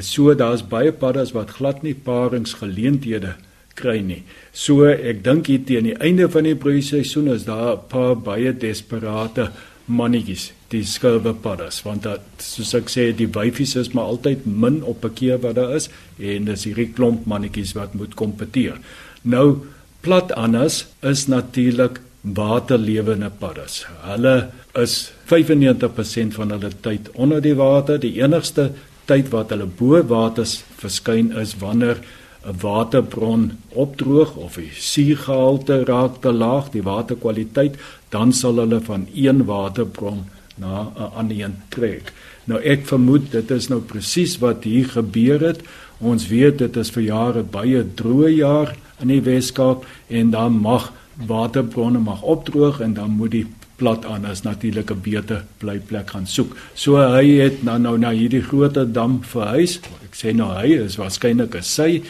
So 0.00 0.34
daar's 0.34 0.62
baie 0.68 0.92
paddas 0.92 1.32
wat 1.32 1.50
glad 1.50 1.82
nie 1.82 1.94
paringsgeleenthede 1.94 3.34
kry 3.80 3.98
nie 4.04 4.22
so 4.52 4.84
ek 4.90 5.24
dink 5.24 5.50
hier 5.52 5.64
teen 5.66 5.90
die 5.90 5.98
einde 5.98 6.28
van 6.28 6.48
die 6.48 6.54
broeiseisoen 6.54 7.32
is 7.34 7.48
daar 7.48 7.74
'n 7.74 7.88
paar 7.88 8.14
baie 8.16 8.52
desperate 8.52 9.50
mannetjies, 9.90 10.50
die 10.70 10.82
skurwe 10.86 11.32
paddas, 11.42 11.80
want 11.86 12.06
dat 12.06 12.44
soos 12.44 12.72
ek 12.78 12.90
sê, 12.92 13.08
die 13.16 13.28
wyfies 13.34 13.76
is 13.80 13.92
maar 13.96 14.12
altyd 14.14 14.46
min 14.46 14.80
op 14.82 15.04
'n 15.04 15.14
keer 15.14 15.40
wat 15.42 15.56
daar 15.58 15.74
is 15.76 15.88
en 16.18 16.44
dis 16.44 16.64
hierdie 16.64 16.92
klomp 16.94 17.26
mannetjies 17.26 17.74
wat 17.74 17.94
moet 17.94 18.14
kompeteer. 18.14 18.78
Nou 19.22 19.66
plat 20.00 20.32
anders 20.32 20.86
is 21.02 21.26
natuurlik 21.26 22.00
waterlewende 22.22 23.30
paddas. 23.30 23.86
Hulle 24.04 24.50
is 24.74 25.12
95% 25.26 26.34
van 26.34 26.50
hulle 26.50 26.70
tyd 26.80 27.10
onder 27.14 27.40
die 27.40 27.54
water. 27.54 27.98
Die 27.98 28.20
enigste 28.22 28.72
tyd 29.06 29.30
wat 29.30 29.50
hulle 29.50 29.66
bo 29.66 30.02
water 30.02 30.46
verskyn 30.76 31.32
is 31.32 31.56
wanneer 31.58 31.98
'n 32.46 32.56
waterbron 32.60 33.52
opdroog 33.68 34.34
of 34.36 34.54
die 34.54 34.70
suurgehalte 34.72 35.84
raak 35.84 36.20
te 36.20 36.32
laag, 36.32 36.70
die 36.70 36.82
waterkwaliteit, 36.82 37.76
dan 38.08 38.32
sal 38.32 38.56
hulle 38.56 38.80
van 38.80 39.06
een 39.14 39.44
waterbron 39.44 40.24
na 40.56 40.92
'n 40.96 41.12
ander 41.16 41.40
een 41.40 41.56
trek. 41.68 42.12
Nou 42.44 42.60
ek 42.62 42.86
vermoed 42.86 43.30
dit 43.32 43.50
is 43.50 43.68
nou 43.68 43.80
presies 43.80 44.38
wat 44.38 44.64
hier 44.64 44.88
gebeur 44.88 45.40
het 45.40 45.60
Ons 46.00 46.30
weet 46.32 46.56
dit 46.62 46.76
is 46.80 46.90
vir 46.94 47.02
jare 47.04 47.42
baie 47.44 47.82
droë 47.96 48.30
jaar 48.32 48.70
in 49.04 49.10
die 49.12 49.20
Weskaap 49.20 49.84
en 50.08 50.30
dan 50.32 50.56
mag 50.64 50.88
waterbronne 51.28 52.00
mag 52.00 52.22
opdroog 52.24 52.80
en 52.80 52.94
dan 52.96 53.18
moet 53.18 53.34
die 53.34 53.46
plat 53.80 54.04
aan 54.04 54.28
as 54.28 54.44
natuurlike 54.44 54.94
beter 54.94 55.44
blyplek 55.62 56.12
gaan 56.14 56.28
soek. 56.28 56.52
So 56.74 57.00
hy 57.00 57.40
het 57.40 57.64
nou 57.66 57.78
nou 57.80 57.96
na 57.98 58.12
hierdie 58.16 58.44
groot 58.44 58.76
dam 58.94 59.20
verhuis. 59.32 59.78
Ek 60.06 60.18
sê 60.18 60.34
nou 60.36 60.52
hy 60.54 60.76
is 60.84 60.98
waarskynlik 61.00 61.56
'n 61.56 61.66
sy 61.66 62.02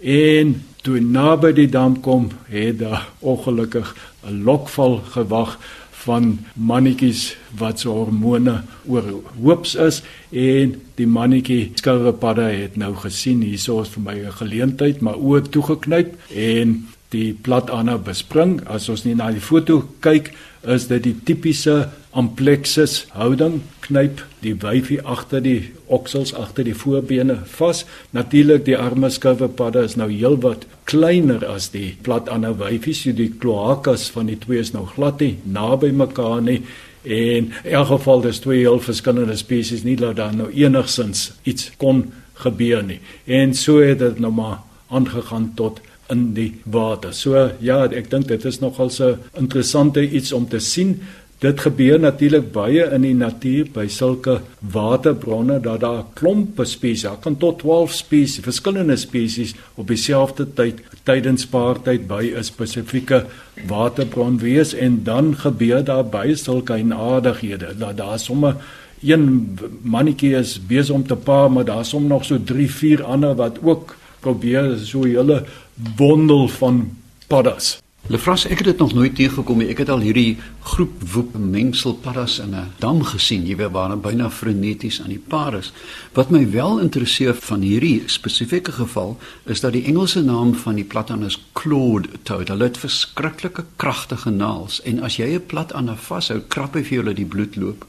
en 0.00 0.60
toe 0.84 1.00
naby 1.00 1.54
die 1.56 1.70
dam 1.70 2.00
kom, 2.00 2.28
het 2.48 2.78
daar 2.78 3.08
ongelukkig 3.20 3.94
'n 4.28 4.44
lokval 4.44 5.00
gewag 5.16 5.58
van 6.04 6.38
mannetjies 6.52 7.36
wat 7.58 7.80
se 7.80 7.88
hormone 7.88 8.62
oor 8.86 9.06
hoops 9.42 9.74
is 9.74 10.02
en 10.30 10.74
die 10.98 11.06
mannetjie 11.08 11.70
skouerpadde 11.80 12.48
het 12.50 12.76
nou 12.80 12.92
gesien 13.06 13.40
hierso 13.46 13.80
is 13.84 13.92
vir 13.94 14.04
my 14.08 14.16
'n 14.20 14.38
geleentheid 14.40 15.00
maar 15.00 15.16
oë 15.16 15.48
toegeknyp 15.54 16.10
en 16.48 16.74
die 17.14 17.32
plat 17.46 17.70
aanhou 17.72 18.00
bespring. 18.04 18.58
As 18.70 18.90
ons 18.92 19.04
nie 19.06 19.14
na 19.18 19.30
die 19.34 19.42
foto 19.42 19.82
kyk, 20.04 20.32
is 20.64 20.88
dit 20.90 21.02
die 21.04 21.14
tipiese 21.28 21.88
amplexus 22.16 23.04
houding, 23.12 23.60
knyp 23.84 24.22
die 24.44 24.54
wyfie 24.62 25.00
agter 25.02 25.42
die 25.44 25.72
oksels 25.92 26.32
agter 26.38 26.64
die 26.66 26.76
voorbene 26.76 27.40
vas. 27.56 27.84
Natuurlik 28.16 28.64
die 28.68 28.78
arme 28.78 29.10
skouerpadde 29.12 29.84
is 29.88 29.98
nou 30.00 30.08
heelwat 30.12 30.64
kleiner 30.88 31.44
as 31.48 31.70
die 31.74 31.94
plat 32.06 32.30
aanhou 32.32 32.54
wyfie, 32.62 32.96
so 32.96 33.12
die 33.16 33.30
kloakas 33.42 34.08
van 34.14 34.30
die 34.32 34.38
twee 34.40 34.62
is 34.64 34.74
nou 34.76 34.86
glad 34.94 35.22
nie 35.24 35.36
naby 35.44 35.92
mekaar 35.92 36.42
nie. 36.44 36.60
En 37.04 37.50
in 37.52 37.72
elk 37.76 37.90
geval 37.92 38.22
dis 38.24 38.40
twee 38.40 38.62
heel 38.64 38.80
verskillende 38.80 39.36
spesies 39.36 39.84
nie 39.84 39.98
laat 40.00 40.16
dan 40.16 40.38
nou 40.40 40.48
enigsins 40.48 41.32
iets 41.44 41.68
kon 41.76 42.06
gebeur 42.40 42.82
nie. 42.82 43.00
En 43.28 43.52
so 43.54 43.82
het 43.84 44.00
dit 44.00 44.22
nou 44.22 44.32
maar 44.32 44.62
aangegaan 44.88 45.52
tot 45.58 45.82
in 46.14 46.30
die 46.36 46.52
water. 46.64 47.12
So 47.16 47.50
ja, 47.64 47.82
ek 47.90 48.08
dink 48.14 48.30
dit 48.30 48.48
is 48.48 48.62
nogal 48.62 48.90
so 48.94 49.16
interessante 49.40 50.04
iets 50.04 50.32
om 50.36 50.48
te 50.48 50.62
sien. 50.62 50.98
Dit 51.42 51.60
gebeur 51.60 51.98
natuurlik 52.00 52.46
baie 52.54 52.86
in 52.94 53.02
die 53.04 53.16
natuur 53.16 53.66
by 53.74 53.84
sulke 53.92 54.38
waterbronne 54.72 55.58
dat 55.60 55.82
daar 55.82 56.04
klompe 56.16 56.64
spesies, 56.64 57.04
daar 57.04 57.18
kan 57.20 57.36
tot 57.42 57.58
12 57.60 57.92
spesies, 57.92 58.44
verskillende 58.46 58.96
spesies 58.96 59.52
op 59.74 59.90
dieselfde 59.90 60.46
tyd 60.56 60.80
tydens 61.04 61.44
paartyd 61.52 62.06
by 62.08 62.32
'n 62.32 62.44
spesifieke 62.44 63.26
waterbron 63.68 64.38
wees 64.38 64.72
en 64.74 65.02
dan 65.04 65.34
gebeur 65.36 65.84
daar 65.84 66.06
baie 66.06 66.36
sulke 66.36 66.74
enaardighede. 66.74 67.74
Dat 67.78 67.96
daar 67.96 68.18
sommer 68.18 68.56
een 69.02 69.58
mannetjie 69.82 70.34
is 70.36 70.60
besig 70.66 70.94
om 70.94 71.06
te 71.06 71.16
paar, 71.16 71.52
maar 71.52 71.64
daar's 71.64 71.92
hom 71.92 72.06
nog 72.06 72.24
so 72.24 72.38
3, 72.44 72.70
4 72.70 73.02
ander 73.04 73.34
wat 73.34 73.58
ook 73.62 73.96
probeer 74.24 74.76
so 74.80 75.04
'n 75.04 75.16
hele 75.16 75.44
wondel 75.96 76.48
van 76.48 76.96
paddas. 77.28 77.78
Lefras, 78.04 78.42
ek 78.44 78.58
het 78.60 78.66
dit 78.66 78.80
nog 78.82 78.90
nooit 78.92 79.14
teëgekom 79.16 79.62
nie. 79.62 79.70
Ek 79.72 79.78
het 79.80 79.88
al 79.88 80.02
hierdie 80.04 80.36
groep 80.68 80.92
woep 81.14 81.38
mengsel 81.40 81.94
paddas 82.04 82.34
in 82.38 82.52
'n 82.52 82.72
dam 82.78 83.00
gesien. 83.02 83.46
Jy 83.46 83.56
weet 83.56 83.72
waar 83.72 83.88
hulle 83.88 84.00
byna 84.00 84.28
freneties 84.30 85.00
aan 85.00 85.08
die 85.08 85.24
paar 85.28 85.54
is. 85.54 85.72
Wat 86.12 86.30
my 86.30 86.50
wel 86.50 86.80
interesseer 86.80 87.34
van 87.34 87.60
hierdie 87.60 88.02
spesifieke 88.06 88.72
geval 88.72 89.16
is 89.46 89.60
dat 89.60 89.72
die 89.72 89.84
Engelse 89.84 90.22
naam 90.22 90.54
van 90.54 90.74
die 90.74 90.84
plataan 90.84 91.24
is 91.24 91.38
clawed 91.52 92.08
toad. 92.22 92.48
Hulle 92.48 92.64
het 92.64 92.78
verskriklike 92.78 93.64
kragtige 93.76 94.30
naels 94.30 94.82
en 94.82 95.00
as 95.00 95.16
jy 95.16 95.34
'n 95.34 95.46
plataan 95.46 95.96
vashou, 95.96 96.40
krap 96.48 96.74
hy 96.74 96.84
vir 96.84 97.04
dat 97.04 97.16
die 97.16 97.26
bloed 97.26 97.56
loop. 97.56 97.86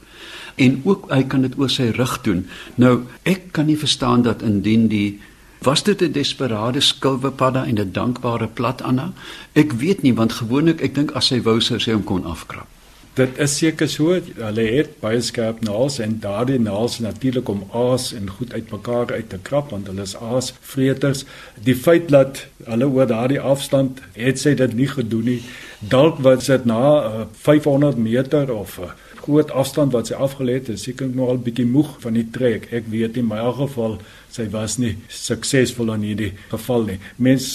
En 0.54 0.80
ook 0.84 1.10
hy 1.10 1.22
kan 1.22 1.42
dit 1.42 1.58
oor 1.58 1.70
sy 1.70 1.92
rug 1.92 2.22
doen. 2.22 2.46
Nou, 2.74 3.02
ek 3.22 3.52
kan 3.52 3.66
nie 3.66 3.78
verstaan 3.78 4.22
dat 4.22 4.42
indien 4.42 4.88
die 4.88 5.20
Was 5.66 5.82
dit 5.82 6.00
'n 6.00 6.12
desperade 6.12 6.80
skilwepadda 6.80 7.64
en 7.64 7.78
'n 7.78 7.92
dankbare 7.92 8.46
plat 8.46 8.82
Anna? 8.82 9.12
Ek 9.52 9.72
weet 9.72 10.02
nie 10.02 10.14
want 10.14 10.32
gewoonlik 10.32 10.80
ek 10.80 10.94
dink 10.94 11.10
as 11.10 11.28
hy 11.28 11.42
wou 11.42 11.60
sou 11.60 11.78
sy 11.78 11.92
hom 11.92 12.04
kon 12.04 12.24
afkrap. 12.24 12.66
Dit 13.14 13.38
is 13.38 13.56
seker 13.56 13.88
so, 13.88 14.20
hulle 14.36 14.66
het 14.76 15.00
baie 15.00 15.20
skerp 15.20 15.60
naels 15.60 15.98
en 15.98 16.18
daardie 16.20 16.58
naels 16.60 16.98
natuurlik 16.98 17.48
om 17.48 17.64
aas 17.72 18.12
en 18.12 18.30
goed 18.30 18.52
uitmekaar 18.52 19.12
uit 19.12 19.28
te 19.28 19.38
krap 19.42 19.70
want 19.70 19.86
hulle 19.86 20.02
is 20.02 20.16
aasvreters. 20.16 21.24
Die 21.62 21.74
feit 21.74 22.08
dat 22.08 22.46
hulle 22.64 22.86
oor 22.86 23.06
daardie 23.06 23.40
afstand 23.40 24.00
het 24.12 24.38
sy 24.38 24.54
dit 24.54 24.74
nie 24.74 24.88
gedoen 24.88 25.24
nie. 25.24 25.42
Dalk 25.78 26.18
was 26.18 26.46
dit 26.46 26.64
na 26.64 26.82
uh, 27.06 27.20
eh, 27.20 27.26
500 27.32 27.96
meter 27.96 28.54
of 28.54 28.78
uh, 28.78 28.92
groot 29.26 29.50
afstand 29.50 29.92
wat 29.92 30.06
sy 30.06 30.14
afgelê 30.14 30.60
het, 30.60 30.68
is 30.68 30.84
seker 30.86 31.08
nog 31.08 31.28
al 31.32 31.42
bietjie 31.42 31.66
moeg 31.66 31.96
van 32.04 32.14
die 32.18 32.26
trek. 32.30 32.68
Ek 32.70 32.86
weet 32.92 33.16
nie, 33.18 33.24
maar 33.26 33.42
in 33.42 33.48
elk 33.50 33.60
geval 33.64 33.98
sy 34.36 34.46
was 34.52 34.78
nie 34.82 34.94
suksesvol 35.08 35.94
in 35.96 36.06
hierdie 36.10 36.32
geval 36.50 36.88
nie. 36.90 36.98
Mens 37.16 37.46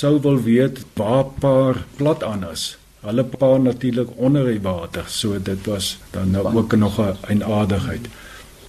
sou 0.00 0.18
wil 0.24 0.40
weet 0.44 0.82
waar 0.98 1.26
paar 1.42 1.84
plat 1.98 2.24
aan 2.26 2.46
is. 2.50 2.76
Hulle 3.04 3.24
paar 3.24 3.60
natuurlik 3.60 4.10
onder 4.20 4.44
die 4.44 4.60
water, 4.60 5.06
so 5.08 5.38
dit 5.40 5.68
was 5.68 5.94
dan 6.12 6.34
nou 6.36 6.44
ook 6.56 6.76
nog 6.76 7.00
'n 7.00 7.42
aardigheid. 7.42 8.08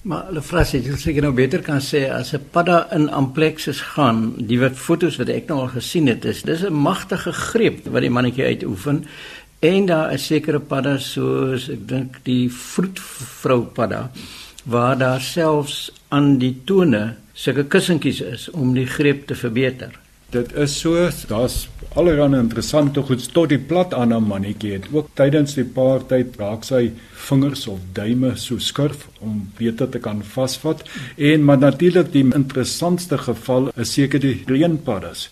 Maar 0.02 0.24
hulle 0.26 0.42
vra 0.42 0.64
sê 0.64 0.80
jy 0.82 0.96
seker 0.96 1.22
nou 1.22 1.34
beter 1.34 1.62
kan 1.62 1.80
sê 1.80 2.10
as 2.10 2.32
'n 2.34 2.44
padda 2.50 2.88
in 2.92 3.10
amplexus 3.10 3.80
gaan, 3.94 4.34
die 4.36 4.58
wat 4.58 4.72
fotos 4.74 5.16
wat 5.16 5.28
ek 5.28 5.48
nou 5.48 5.60
al 5.60 5.68
gesien 5.68 6.06
het, 6.06 6.24
is 6.24 6.42
dis 6.42 6.64
'n 6.64 6.72
magtige 6.72 7.32
greep 7.32 7.86
wat 7.86 8.02
die 8.02 8.10
mannetjie 8.10 8.44
uitoefen. 8.44 9.04
En 9.60 9.86
daar 9.86 10.12
is 10.12 10.26
sekere 10.26 10.58
padda 10.58 10.98
soos 10.98 11.68
ek 11.68 11.88
dink 11.88 12.16
die 12.24 12.50
vroedvrou 12.50 13.60
padda 13.62 14.10
waar 14.62 14.98
daar 14.98 15.20
selfs 15.20 15.90
aan 16.08 16.38
die 16.38 16.54
tone 16.64 17.14
sulke 17.32 17.64
kussentjies 17.64 18.20
is 18.20 18.50
om 18.50 18.74
die 18.74 18.86
greep 18.86 19.26
te 19.26 19.34
verbeter. 19.34 19.98
Dit 20.32 20.52
is 20.56 20.78
so, 20.80 21.08
daar's 21.28 21.68
allerlei 21.94 22.38
interessante 22.38 23.02
goed 23.04 23.24
tot 23.34 23.50
die 23.52 23.58
plat 23.58 23.92
aan 23.94 24.14
'n 24.14 24.28
mannetjie 24.28 24.72
het. 24.72 24.86
Ook 24.92 25.08
tydens 25.14 25.54
die 25.54 25.64
paartyd 25.64 26.36
raak 26.36 26.64
sy 26.64 26.92
vingers 27.12 27.66
of 27.66 27.78
duime 27.92 28.36
so 28.36 28.58
skurf 28.58 29.08
om 29.20 29.52
beter 29.58 29.88
te 29.88 29.98
kan 29.98 30.24
vasvat. 30.24 30.82
En 31.16 31.44
maar 31.44 31.58
natuurlik 31.58 32.12
die 32.12 32.24
interessantste 32.34 33.18
geval 33.18 33.68
is 33.76 33.92
seker 33.92 34.20
die 34.20 34.42
reënpaddas. 34.46 35.28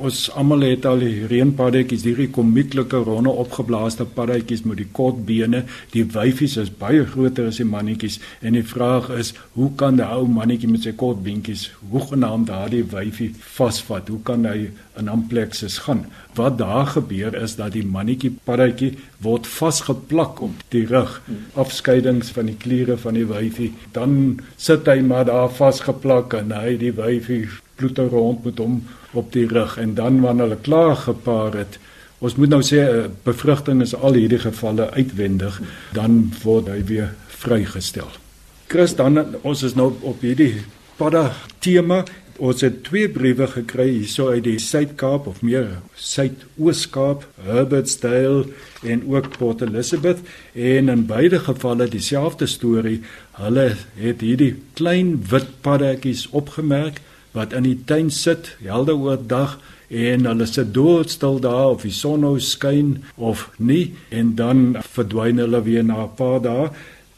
Ons 0.00 0.30
almal 0.32 0.62
het 0.64 0.86
al 0.88 1.02
die 1.04 1.26
reënpaddetjies, 1.28 2.06
hierdie 2.08 2.30
komieklike 2.32 2.96
ronde 3.04 3.28
opgeblaaste 3.42 4.06
paddetjies 4.16 4.62
met 4.64 4.78
die 4.80 4.86
kort 4.96 5.18
bene. 5.28 5.66
Die 5.92 6.06
wyfies 6.14 6.54
is 6.62 6.70
baie 6.72 7.02
groter 7.04 7.50
as 7.50 7.58
die 7.60 7.66
mannetjies 7.68 8.16
en 8.40 8.56
die 8.56 8.64
vraag 8.64 9.10
is, 9.12 9.34
hoe 9.52 9.68
kan 9.76 9.98
die 10.00 10.06
ou 10.06 10.24
mannetjie 10.32 10.70
met 10.70 10.86
sy 10.86 10.94
kort 10.96 11.20
beentjies 11.26 11.66
hoegenaamd 11.90 12.48
daardie 12.48 12.86
wyfie 12.88 13.34
vasvat? 13.58 14.08
Hoe 14.08 14.22
kan 14.24 14.48
hy 14.48 14.70
in 14.96 15.10
amplexus 15.12 15.76
gaan? 15.84 16.06
Wat 16.40 16.56
daar 16.56 16.88
gebeur 16.94 17.36
is 17.36 17.58
dat 17.60 17.76
die 17.76 17.84
mannetjie 17.84 18.32
paddetjie 18.48 18.94
word 19.20 19.44
vasgeplak 19.44 20.40
op 20.48 20.62
die 20.72 20.86
rug, 20.88 21.18
afskeidings 21.52 22.32
van 22.32 22.48
die 22.48 22.56
kliere 22.56 22.96
van 22.96 23.20
die 23.20 23.28
wyfie. 23.28 23.74
Dan 23.92 24.40
sit 24.56 24.88
hy 24.88 25.02
maar 25.04 25.28
daar 25.28 25.52
vasgeplak 25.52 26.32
en 26.40 26.56
hy 26.56 26.78
die 26.80 26.94
wyfie 26.96 27.42
bloed 27.82 27.98
rond 28.12 28.44
met 28.44 28.60
hom 28.62 28.82
op 29.12 29.32
die 29.34 29.46
rug 29.50 29.76
en 29.78 29.94
dan 29.98 30.20
wanneer 30.22 30.48
hulle 30.48 30.62
klaar 30.62 30.96
gepaar 30.96 31.58
het 31.58 31.78
ons 32.22 32.36
moet 32.38 32.52
nou 32.52 32.62
sê 32.62 32.82
eh, 32.86 33.08
bevrugting 33.26 33.82
is 33.82 33.96
al 33.98 34.14
hierdie 34.18 34.40
gevalle 34.42 34.90
uitwendig 34.94 35.58
dan 35.96 36.30
word 36.44 36.70
hy 36.70 36.80
weer 36.86 37.10
vrygestel. 37.42 38.10
Chris 38.70 38.94
dan 38.96 39.18
ons 39.42 39.62
is 39.66 39.74
nou 39.74 39.90
op 40.06 40.22
hierdie 40.22 40.62
padda 41.00 41.32
tema 41.64 42.04
ons 42.42 42.62
het 42.64 42.80
twee 42.86 43.10
briewe 43.12 43.46
gekry 43.50 43.88
hierso 43.90 44.32
uit 44.32 44.42
die 44.46 44.58
Suid-Kaap 44.58 45.28
of 45.30 45.42
meer 45.46 45.68
Suidoos-Kaap, 45.94 47.26
Herbertsdale 47.46 48.48
en 48.82 49.04
ook 49.12 49.28
Port 49.36 49.62
Elizabeth 49.62 50.22
en 50.54 50.90
in 50.90 51.04
beide 51.06 51.38
gevalle 51.44 51.86
dieselfde 51.92 52.48
storie. 52.50 52.98
Hulle 53.38 53.68
het 54.00 54.24
hierdie 54.26 54.56
klein 54.78 55.20
wit 55.30 55.52
paddatjies 55.62 56.24
opgemerk 56.34 56.98
wat 57.32 57.52
in 57.56 57.66
die 57.68 57.78
tuin 57.88 58.10
sit 58.10 58.54
helder 58.60 58.98
oordag 59.00 59.58
en 59.92 60.26
hulle 60.28 60.46
sit 60.48 60.72
doodstil 60.74 61.40
daar 61.44 61.74
of 61.74 61.84
die 61.84 61.92
son 61.92 62.24
nou 62.24 62.38
skyn 62.40 63.02
of 63.16 63.48
nie 63.58 63.92
en 64.10 64.34
dan 64.36 64.62
verdwyn 64.94 65.40
hulle 65.42 65.62
weer 65.66 65.84
na 65.84 66.04
'n 66.04 66.14
paar 66.16 66.40
dae. 66.40 66.70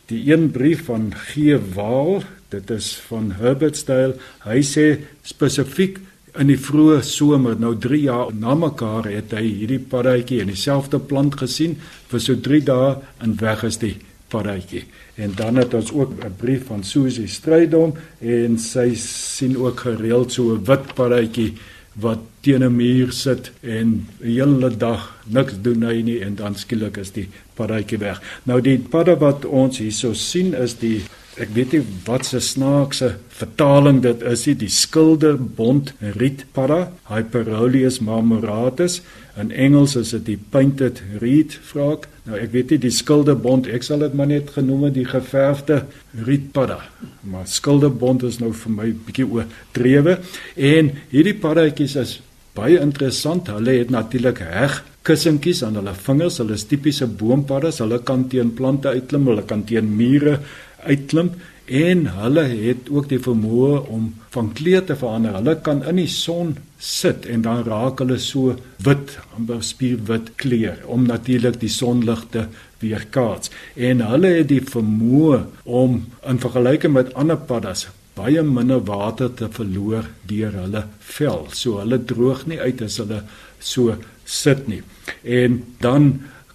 Die 0.06 0.32
een 0.32 0.50
brief 0.50 0.84
van 0.84 1.12
G. 1.14 1.56
Waal, 1.74 2.22
dit 2.48 2.70
is 2.70 2.94
van 3.08 3.32
Herbertsdale. 3.38 4.16
Hy 4.44 4.60
sê 4.62 4.98
spesifiek 5.22 5.98
in 6.38 6.46
die 6.46 6.58
vroeë 6.58 7.02
somer, 7.02 7.56
nou 7.58 7.74
3 7.78 8.00
jaar 8.00 8.34
na 8.34 8.54
mekaar 8.54 9.04
het 9.04 9.32
hy 9.32 9.44
hierdie 9.60 9.78
paddatjie 9.78 10.40
in 10.40 10.50
dieselfde 10.50 10.98
plant 10.98 11.34
gesien 11.34 11.78
vir 12.10 12.20
so 12.20 12.34
3 12.34 12.60
dae 12.60 12.96
en 13.22 13.36
weg 13.40 13.64
is 13.64 13.78
die 13.78 13.96
paddatjie. 14.34 14.84
En 15.14 15.32
dan 15.38 15.62
het 15.62 15.74
ons 15.74 15.92
ook 15.92 16.18
'n 16.24 16.34
brief 16.36 16.66
van 16.66 16.84
Susie 16.84 17.28
Strydom 17.28 17.94
en 18.18 18.58
sy 18.58 18.94
sien 18.94 19.56
ook 19.56 19.80
gereeld 19.80 20.32
so 20.32 20.54
'n 20.54 20.64
wit 20.64 20.94
paddatjie 20.94 21.52
wat 21.94 22.18
teen 22.40 22.64
'n 22.64 22.76
muur 22.76 23.12
sit 23.12 23.52
en 23.60 24.06
'n 24.20 24.26
hele 24.26 24.76
dag 24.76 25.02
niks 25.26 25.54
doen 25.62 25.82
hy 25.82 26.02
nie 26.02 26.20
en 26.20 26.34
dan 26.34 26.54
skielik 26.54 26.96
is 26.96 27.12
die 27.12 27.28
paddatjie 27.54 27.98
weg. 27.98 28.22
Nou 28.42 28.60
die 28.60 28.78
padda 28.78 29.16
wat 29.16 29.44
ons 29.44 29.78
hierso 29.78 30.12
sien 30.12 30.54
is 30.54 30.74
die 30.78 31.02
Ek 31.34 31.50
weet 31.50 31.72
nie 31.74 31.82
wat 32.06 32.28
se 32.28 32.38
snaakse 32.38 33.16
vertaling 33.34 34.02
dit 34.04 34.20
is 34.22 34.44
nie, 34.46 34.54
die 34.54 34.70
skilderbond 34.70 35.90
rietpadda, 36.14 36.92
Hyperoleus 37.10 37.98
marmoratus. 37.98 39.00
In 39.40 39.50
Engels 39.50 39.96
is 39.98 40.12
dit 40.14 40.22
die 40.28 40.38
painted 40.38 41.00
reed 41.18 41.56
vraak. 41.66 42.06
Nou 42.28 42.38
ek 42.38 42.52
weet 42.52 42.74
nie 42.74 42.80
die 42.84 42.92
skilderbond, 42.94 43.66
ek 43.66 43.82
sal 43.82 44.04
dit 44.04 44.14
maar 44.14 44.30
net 44.30 44.52
genoem 44.54 44.86
die 44.94 45.06
geverfde 45.08 45.80
rietpadda. 46.26 46.78
Maar 47.26 47.48
skilderbond 47.50 48.22
is 48.28 48.38
nou 48.38 48.52
vir 48.54 48.76
my 48.76 48.92
bietjie 49.08 49.26
oordrewe 49.26 50.20
en 50.54 50.92
hierdie 51.10 51.34
paddatjies 51.42 51.96
is 52.04 52.18
baie 52.54 52.78
interessant. 52.78 53.50
Hulle 53.50 53.80
het 53.80 53.90
natuurlik 53.90 54.44
heg 54.46 54.78
kussentjies 55.04 55.64
aan 55.66 55.80
hulle 55.80 55.96
vingers. 55.98 56.38
Hulle 56.38 56.54
is 56.54 56.68
tipiese 56.70 57.10
boompaddas. 57.10 57.82
Hulle 57.82 57.98
kan 58.06 58.28
teen 58.30 58.54
plante 58.54 58.94
uitklim, 58.94 59.26
hulle 59.32 59.42
kan 59.50 59.66
teen 59.66 59.90
mure 59.98 60.38
uitklim 60.86 61.34
en 61.66 62.06
hulle 62.18 62.44
het 62.50 62.90
ook 62.92 63.08
die 63.08 63.20
vermoë 63.22 63.80
om 63.88 64.12
van 64.34 64.52
kleur 64.52 64.84
te 64.84 64.96
verander. 64.96 65.38
Hulle 65.38 65.56
kan 65.64 65.82
in 65.88 65.96
die 66.02 66.10
son 66.10 66.56
sit 66.78 67.26
en 67.30 67.42
dan 67.46 67.64
raak 67.64 68.02
hulle 68.02 68.18
so 68.20 68.56
wit, 68.84 69.16
amper 69.36 69.62
spierwit 69.64 70.34
kleur 70.36 70.80
om 70.86 71.06
natuurlik 71.08 71.60
die 71.62 71.72
sonlig 71.72 72.26
te 72.34 72.46
weerkaats. 72.84 73.50
En 73.74 74.04
hulle 74.04 74.36
het 74.40 74.50
die 74.52 74.62
vermoë 74.62 75.42
om 75.64 76.02
in 76.28 76.40
vergelyking 76.42 76.92
met 76.96 77.14
ander 77.14 77.40
paddas 77.40 77.88
baie 78.14 78.42
minder 78.46 78.82
water 78.86 79.32
te 79.34 79.48
verloor 79.50 80.06
deur 80.30 80.54
hulle 80.60 80.84
vel. 81.16 81.48
So 81.50 81.80
hulle 81.82 81.98
droog 81.98 82.46
nie 82.50 82.60
uit 82.60 82.82
as 82.86 83.00
hulle 83.02 83.24
so 83.58 83.96
sit 84.24 84.68
nie. 84.70 84.82
En 85.22 85.62
dan 85.82 86.12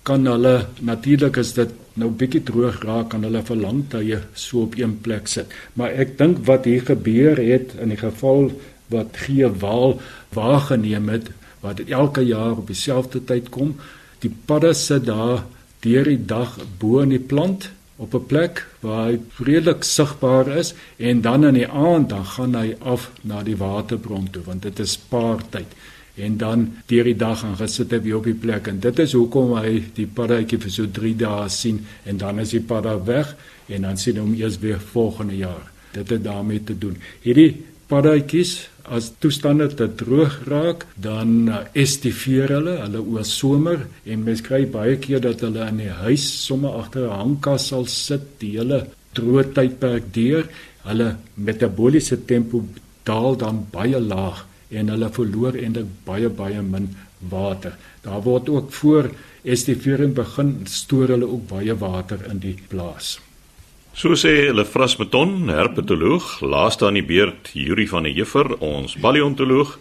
kan 0.07 0.25
hulle 0.27 0.69
natuurlik 0.85 1.37
as 1.41 1.53
dit 1.57 1.73
nou 1.99 2.09
bietjie 2.21 2.41
droog 2.47 2.81
raak 2.87 3.11
kan 3.13 3.23
hulle 3.27 3.41
vir 3.45 3.59
lang 3.59 3.83
tye 3.91 4.21
so 4.33 4.65
op 4.67 4.77
een 4.79 4.97
plek 5.05 5.27
sit. 5.27 5.53
Maar 5.73 5.95
ek 6.05 6.17
dink 6.17 6.43
wat 6.47 6.67
hier 6.69 6.85
gebeur 6.87 7.39
het 7.39 7.75
in 7.79 7.93
die 7.93 7.99
geval 7.99 8.51
wat 8.93 9.19
gee 9.25 9.49
waal 9.63 9.99
waargeneem 10.35 11.09
het 11.13 11.31
wat 11.61 11.81
dit 11.81 11.91
elke 11.91 12.23
jaar 12.23 12.57
op 12.57 12.67
dieselfde 12.71 13.19
tyd 13.27 13.49
kom, 13.51 13.75
die 14.23 14.31
padde 14.47 14.73
sit 14.73 15.05
daar 15.05 15.43
deur 15.83 16.07
die 16.07 16.21
dag 16.25 16.55
bo 16.79 17.03
in 17.03 17.13
die 17.15 17.25
plant 17.31 17.69
op 17.99 18.13
'n 18.15 18.25
plek 18.31 18.65
waar 18.79 19.05
hy 19.07 19.19
redelik 19.43 19.83
sigbaar 19.83 20.47
is 20.57 20.73
en 20.97 21.21
dan 21.21 21.45
in 21.45 21.53
die 21.53 21.67
aand 21.67 22.09
dan 22.09 22.25
gaan 22.25 22.55
hy 22.55 22.75
af 22.79 23.11
na 23.21 23.43
die 23.43 23.57
waterbron 23.57 24.29
toe 24.31 24.43
want 24.45 24.61
dit 24.61 24.79
is 24.79 24.97
paartyd 24.97 25.67
en 26.25 26.37
dan 26.37 26.65
deur 26.91 27.07
die 27.07 27.17
dag 27.17 27.39
gaan 27.43 27.57
gesit 27.59 27.93
hy 27.95 28.13
op 28.17 28.27
die 28.27 28.37
plek 28.37 28.67
en 28.71 28.79
dit 28.83 28.99
is 28.99 29.15
hoekom 29.17 29.55
hy 29.59 29.79
die 29.95 30.07
paddatjie 30.07 30.59
vir 30.65 30.73
so 30.75 30.91
3 30.99 31.15
dae 31.23 31.49
sien 31.53 31.81
en 32.05 32.21
dan 32.21 32.39
is 32.43 32.53
die 32.55 32.63
padda 32.71 32.97
weg 33.07 33.35
en 33.69 33.87
dan 33.87 33.97
sien 33.97 34.17
hom 34.21 34.33
eers 34.37 34.59
weer 34.59 34.79
volgende 34.93 35.37
jaar. 35.37 35.69
Dit 35.93 36.09
het 36.09 36.23
daarmee 36.23 36.63
te 36.63 36.77
doen. 36.77 36.97
Hierdie 37.23 37.51
paddatjies 37.89 38.69
as 38.89 39.11
toestande 39.21 39.67
te 39.77 39.87
droog 39.97 40.39
raak, 40.49 40.85
dan 40.97 41.49
uh, 41.49 41.61
estiveer 41.77 42.55
hulle, 42.55 42.75
hulle 42.81 43.01
oor 43.03 43.25
somer 43.27 43.85
en 44.05 44.25
mens 44.25 44.41
kry 44.45 44.63
baie 44.69 44.97
keer 45.01 45.21
dat 45.21 45.43
hulle 45.45 45.67
in 45.69 45.83
die 45.83 45.93
huis 46.03 46.25
sommer 46.45 46.77
agter 46.81 47.05
'n 47.05 47.19
hangkas 47.21 47.69
sal 47.69 47.85
sit 47.85 48.39
die 48.41 48.55
hele 48.57 48.87
droë 49.17 49.45
tydperk 49.53 50.13
deur. 50.13 50.49
Hulle 50.89 51.09
metabooliese 51.35 52.25
tempo 52.25 52.63
daal 53.05 53.37
dan 53.37 53.65
baie 53.71 53.99
laag 53.99 54.45
en 54.69 54.89
hulle 54.89 55.09
verloor 55.09 55.57
eintlik 55.57 55.87
baie 56.05 56.29
baie 56.29 56.61
min 56.61 56.89
water. 57.29 57.73
Daar 58.01 58.21
word 58.21 58.49
ook 58.49 58.71
voor 58.71 59.09
estivering 59.43 60.13
begin 60.13 60.61
stoor 60.65 61.07
hulle 61.07 61.27
ook 61.27 61.47
baie 61.49 61.75
water 61.75 62.25
in 62.29 62.39
die 62.39 62.55
plaas. 62.67 63.17
So 63.93 64.15
sê 64.15 64.47
hulle 64.47 64.63
Frasmeton, 64.65 65.49
herpetoloog, 65.49 66.39
laaste 66.45 66.85
aan 66.87 66.99
die 66.99 67.03
beurt 67.03 67.49
Yuri 67.53 67.87
van 67.89 68.05
der 68.07 68.13
Heever, 68.15 68.53
ons 68.63 68.95
paleontoloog. 69.01 69.77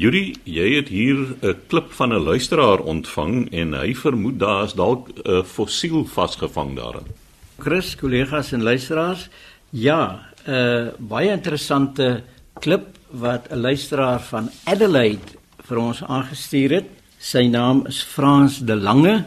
Yuri, 0.00 0.36
jy 0.48 0.68
het 0.78 0.88
hier 0.88 1.36
'n 1.42 1.56
klip 1.68 1.92
van 1.92 2.12
'n 2.14 2.24
luisteraar 2.24 2.80
ontvang 2.80 3.52
en 3.52 3.74
hy 3.74 3.94
vermoed 3.94 4.38
daar 4.38 4.64
is 4.64 4.72
dalk 4.72 5.10
'n 5.24 5.44
fossiel 5.44 6.06
vasgevang 6.06 6.76
daarin. 6.76 7.06
Chris, 7.58 7.96
kollegas 7.96 8.52
en 8.52 8.62
luisteraars, 8.62 9.28
ja, 9.70 10.24
'n 10.46 10.50
uh, 10.50 10.88
baie 10.98 11.30
interessante 11.30 12.22
klip 12.60 12.99
wat 13.10 13.48
'n 13.50 13.56
luisteraar 13.56 14.20
van 14.20 14.50
Adelaide 14.64 15.38
vir 15.64 15.76
ons 15.78 16.02
aangestuur 16.04 16.70
het. 16.70 16.88
Sy 17.18 17.46
naam 17.46 17.86
is 17.86 18.02
Frans 18.02 18.58
de 18.58 18.76
Lange 18.76 19.24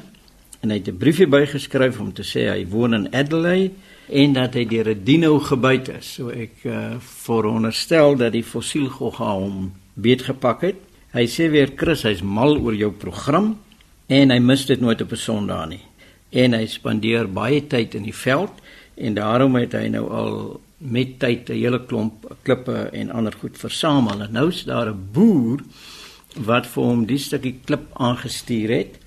en 0.59 0.69
hy 0.69 0.75
het 0.75 0.87
'n 0.87 0.97
briefie 0.97 1.27
bygeskryf 1.27 1.99
om 1.99 2.13
te 2.13 2.23
sê 2.23 2.49
hy 2.49 2.67
woon 2.67 2.93
in 2.93 3.13
Adelaide 3.13 3.73
en 4.09 4.33
dat 4.33 4.53
hy 4.53 4.65
deur 4.65 4.89
'n 4.89 5.03
dino 5.03 5.39
gebyt 5.39 5.87
is. 5.87 6.13
So 6.13 6.29
ek 6.29 6.63
uh, 6.63 6.95
veronderstel 6.99 8.15
dat 8.15 8.31
die 8.31 8.43
fossielgogga 8.43 9.33
hom 9.33 9.73
beetgepak 9.93 10.61
het. 10.61 10.75
Hy 11.11 11.25
sê 11.27 11.49
weer 11.49 11.71
Chris, 11.75 12.03
hy's 12.03 12.21
mal 12.21 12.57
oor 12.57 12.75
jou 12.75 12.91
program 12.91 13.59
en 14.07 14.29
hy 14.29 14.39
mis 14.39 14.65
dit 14.65 14.79
nooit 14.81 15.01
op 15.01 15.11
'n 15.11 15.15
Sondag 15.15 15.69
nie. 15.69 15.83
En 16.31 16.53
hy 16.53 16.65
spandeer 16.65 17.27
baie 17.27 17.67
tyd 17.67 17.95
in 17.95 18.03
die 18.03 18.15
veld 18.15 18.51
en 18.95 19.13
daarom 19.13 19.55
het 19.55 19.73
hy 19.73 19.87
nou 19.87 20.09
al 20.09 20.59
met 20.83 21.19
tyd 21.19 21.49
'n 21.49 21.53
hele 21.53 21.85
klomp 21.85 22.35
klippe 22.43 22.89
en 22.91 23.11
ander 23.11 23.33
goed 23.33 23.57
versamel. 23.57 24.21
En 24.21 24.31
nou 24.31 24.47
is 24.49 24.63
daar 24.63 24.89
'n 24.89 25.07
boer 25.11 25.59
wat 26.35 26.67
vir 26.67 26.83
hom 26.83 27.05
die 27.05 27.17
stukkie 27.17 27.59
klip 27.65 27.85
aangestuur 27.93 28.69
het 28.69 28.99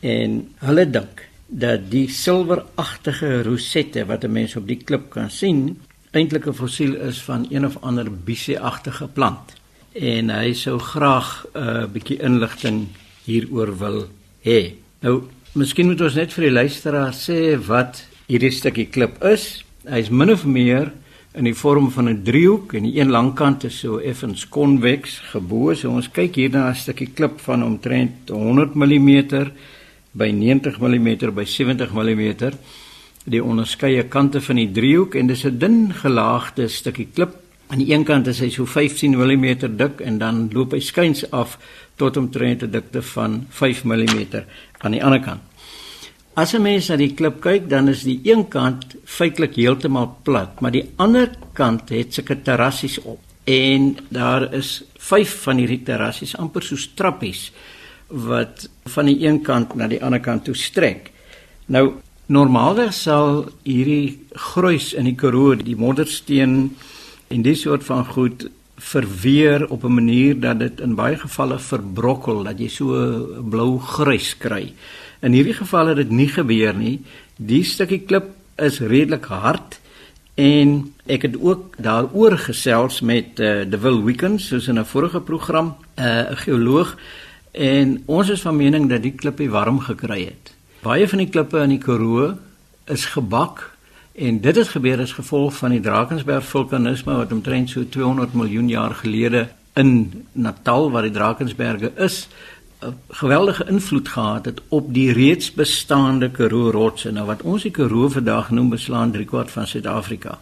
en 0.00 0.48
hulle 0.58 0.90
dink 0.90 1.28
dat 1.46 1.90
die 1.90 2.08
silweragtige 2.08 3.42
rosette 3.42 4.04
wat 4.06 4.24
'n 4.24 4.32
mens 4.32 4.56
op 4.56 4.66
die 4.66 4.82
klip 4.84 5.10
kan 5.10 5.30
sien, 5.30 5.80
eintlik 6.10 6.46
'n 6.46 6.52
fossiel 6.52 6.94
is 6.94 7.22
van 7.22 7.46
een 7.50 7.66
of 7.66 7.76
ander 7.80 8.10
bisieagtige 8.24 9.06
plant. 9.06 9.54
En 9.92 10.30
hy 10.30 10.52
sou 10.52 10.78
graag 10.78 11.46
'n 11.54 11.58
uh, 11.58 11.86
bietjie 11.86 12.20
inligting 12.20 12.86
hieroor 13.24 13.78
wil 13.78 14.08
hê. 14.42 14.74
Nou, 15.00 15.22
miskien 15.52 15.86
moet 15.86 16.00
ons 16.00 16.14
net 16.14 16.32
vir 16.32 16.44
die 16.44 16.52
luisteraar 16.52 17.14
sê 17.14 17.56
wat 17.66 18.04
hierdie 18.26 18.50
stukkie 18.50 18.86
klip 18.86 19.22
is. 19.24 19.64
Hy's 19.88 20.10
min 20.10 20.30
of 20.30 20.44
meer 20.44 20.92
in 21.36 21.44
die 21.44 21.54
vorm 21.54 21.90
van 21.90 22.08
'n 22.08 22.22
driehoek 22.24 22.72
en 22.74 22.82
die 22.82 23.00
een 23.00 23.10
langkant 23.10 23.64
is 23.64 23.78
so 23.78 23.98
effens 23.98 24.48
konveks 24.48 25.18
gebo. 25.32 25.74
So 25.74 25.90
ons 25.90 26.10
kyk 26.10 26.34
hier 26.34 26.50
na 26.50 26.68
'n 26.68 26.74
stukkie 26.74 27.10
klip 27.14 27.40
van 27.40 27.64
omtrent 27.64 28.28
100 28.28 28.74
mm 28.74 29.50
by 30.12 30.30
90 30.30 30.80
mm 30.80 31.34
by 31.34 31.44
70 31.44 31.92
mm 31.92 32.52
die 33.24 33.42
onderskeie 33.42 34.04
kante 34.08 34.40
van 34.40 34.56
die 34.56 34.70
driehoek 34.72 35.14
en 35.14 35.26
dis 35.26 35.44
'n 35.44 35.58
dun 35.58 35.92
gelaagde 35.92 36.68
stukkie 36.68 37.08
klip. 37.14 37.34
Aan 37.68 37.78
die 37.78 37.92
een 37.92 38.04
kant 38.04 38.26
is 38.26 38.40
hy 38.40 38.50
so 38.50 38.64
15 38.64 39.16
mm 39.16 39.76
dik 39.76 40.00
en 40.00 40.18
dan 40.18 40.48
loop 40.52 40.72
hy 40.72 40.80
skuins 40.80 41.30
af 41.30 41.58
tot 41.96 42.16
omtrent 42.16 42.62
'n 42.62 42.70
dikte 42.70 43.02
van 43.02 43.46
5 43.50 43.84
mm 43.84 44.44
aan 44.78 44.92
die 44.92 45.04
ander 45.04 45.20
kant. 45.20 45.40
As 46.36 46.52
'n 46.52 46.62
mens 46.62 46.88
na 46.88 46.96
die 47.00 47.14
klip 47.14 47.40
kyk, 47.40 47.68
dan 47.68 47.88
is 47.88 48.02
die 48.04 48.20
een 48.22 48.48
kant 48.48 48.94
feitelik 49.04 49.54
heeltemal 49.56 50.18
plat, 50.22 50.60
maar 50.60 50.70
die 50.70 50.84
ander 50.96 51.30
kant 51.52 51.88
het 51.88 52.12
sulke 52.12 52.42
terrassies 52.42 52.98
op. 53.00 53.20
En 53.44 53.96
daar 54.08 54.52
is 54.54 54.84
5 54.98 55.42
van 55.42 55.56
hierdie 55.56 55.82
terrassies 55.82 56.36
amper 56.36 56.62
so 56.62 56.76
trappies 56.94 57.52
wat 58.08 58.68
van 58.84 59.06
die 59.06 59.26
een 59.26 59.40
kant 59.42 59.74
na 59.74 59.88
die 59.88 60.02
ander 60.04 60.20
kant 60.20 60.44
toe 60.44 60.54
strek. 60.54 61.10
Nou 61.66 61.92
normaalweg 62.26 62.92
sal 62.92 63.48
hierdie 63.62 64.18
gruis 64.32 64.92
in 64.92 65.04
die 65.04 65.14
Karoo, 65.14 65.54
die 65.56 65.76
moddersteen 65.76 66.76
en 67.28 67.42
dis 67.42 67.60
soort 67.60 67.84
van 67.84 68.04
goed 68.04 68.50
verweer 68.76 69.70
op 69.70 69.84
'n 69.84 69.94
manier 69.94 70.40
dat 70.40 70.58
dit 70.58 70.80
in 70.80 70.94
baie 70.94 71.16
gevalle 71.16 71.58
verbrokkel, 71.58 72.42
dat 72.42 72.58
jy 72.58 72.68
so 72.68 73.26
blou 73.50 73.78
grys 73.78 74.36
kry. 74.36 74.74
In 75.20 75.32
hierdie 75.32 75.56
geval 75.56 75.86
het 75.86 75.96
dit 75.96 76.10
nie 76.10 76.28
gebeur 76.28 76.74
nie. 76.74 77.00
Die 77.36 77.64
stukkie 77.64 78.02
klip 78.04 78.32
is 78.56 78.80
redelik 78.80 79.24
hard 79.24 79.80
en 80.36 80.92
ek 81.08 81.22
het 81.22 81.36
ook 81.40 81.76
daaroor 81.80 82.36
gesels 82.38 83.00
met 83.00 83.40
uh, 83.40 83.64
De 83.64 83.78
Will 83.80 84.02
Weekends 84.04 84.48
soos 84.48 84.68
in 84.68 84.78
'n 84.78 84.84
vorige 84.84 85.20
program, 85.20 85.76
eh, 85.94 86.04
'n 86.04 86.32
uh, 86.32 86.36
geoloog 86.36 86.96
en 87.52 88.02
ons 88.06 88.28
is 88.28 88.40
van 88.40 88.56
mening 88.56 88.88
dat 88.88 89.02
die 89.02 89.12
klippie 89.12 89.50
warm 89.50 89.80
gekry 89.80 90.24
het. 90.24 90.54
Baie 90.82 91.08
van 91.08 91.18
die 91.18 91.28
klippe 91.28 91.58
in 91.58 91.68
die 91.68 91.78
Karoo 91.78 92.34
is 92.84 93.04
gebak 93.04 93.76
en 94.12 94.40
dit 94.40 94.56
het 94.56 94.68
gebeur 94.68 95.00
as 95.00 95.12
gevolg 95.12 95.56
van 95.56 95.70
die 95.70 95.80
Drakensberg 95.80 96.44
vulkanisme 96.44 97.16
wat 97.16 97.32
omtrent 97.32 97.70
so 97.70 97.88
200 97.88 98.34
miljoen 98.34 98.68
jaar 98.68 98.94
gelede 98.94 99.48
in 99.74 100.24
Natal 100.32 100.90
waar 100.90 101.02
die 101.02 101.10
Drakensberge 101.10 101.92
is 101.96 102.28
geweldige 103.08 103.66
invloed 103.68 104.08
gehad 104.08 104.44
het 104.44 104.60
op 104.68 104.94
die 104.94 105.12
reeds 105.12 105.52
bestaande 105.52 106.30
Karoo 106.30 106.70
rotse. 106.70 107.10
Nou 107.10 107.26
wat 107.26 107.42
ons 107.42 107.62
die 107.62 107.70
Karoo 107.70 108.08
vandag 108.08 108.50
noem 108.50 108.68
beslaan 108.68 109.12
3 109.12 109.24
kwart 109.24 109.50
van 109.50 109.66
Suid-Afrika. 109.66 110.38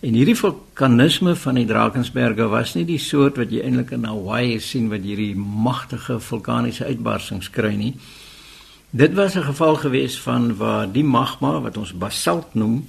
En 0.00 0.14
hierdie 0.14 0.36
vulkanisme 0.36 1.34
van 1.36 1.54
die 1.54 1.66
Drakensberge 1.66 2.46
was 2.48 2.74
nie 2.74 2.84
die 2.86 3.00
soort 3.02 3.36
wat 3.36 3.50
jy 3.50 3.64
eintlik 3.66 3.90
in 3.96 4.04
Hawaii 4.06 4.60
sien 4.62 4.88
wat 4.92 5.02
hierdie 5.02 5.34
magtige 5.36 6.20
vulkaniese 6.22 6.86
uitbarsings 6.86 7.50
kry 7.50 7.74
nie. 7.74 7.94
Dit 8.90 9.14
was 9.14 9.34
'n 9.34 9.42
geval 9.42 9.74
gewees 9.74 10.20
van 10.20 10.56
waar 10.56 10.92
die 10.92 11.04
magma 11.04 11.60
wat 11.60 11.76
ons 11.76 11.92
basalt 11.92 12.54
noem 12.54 12.86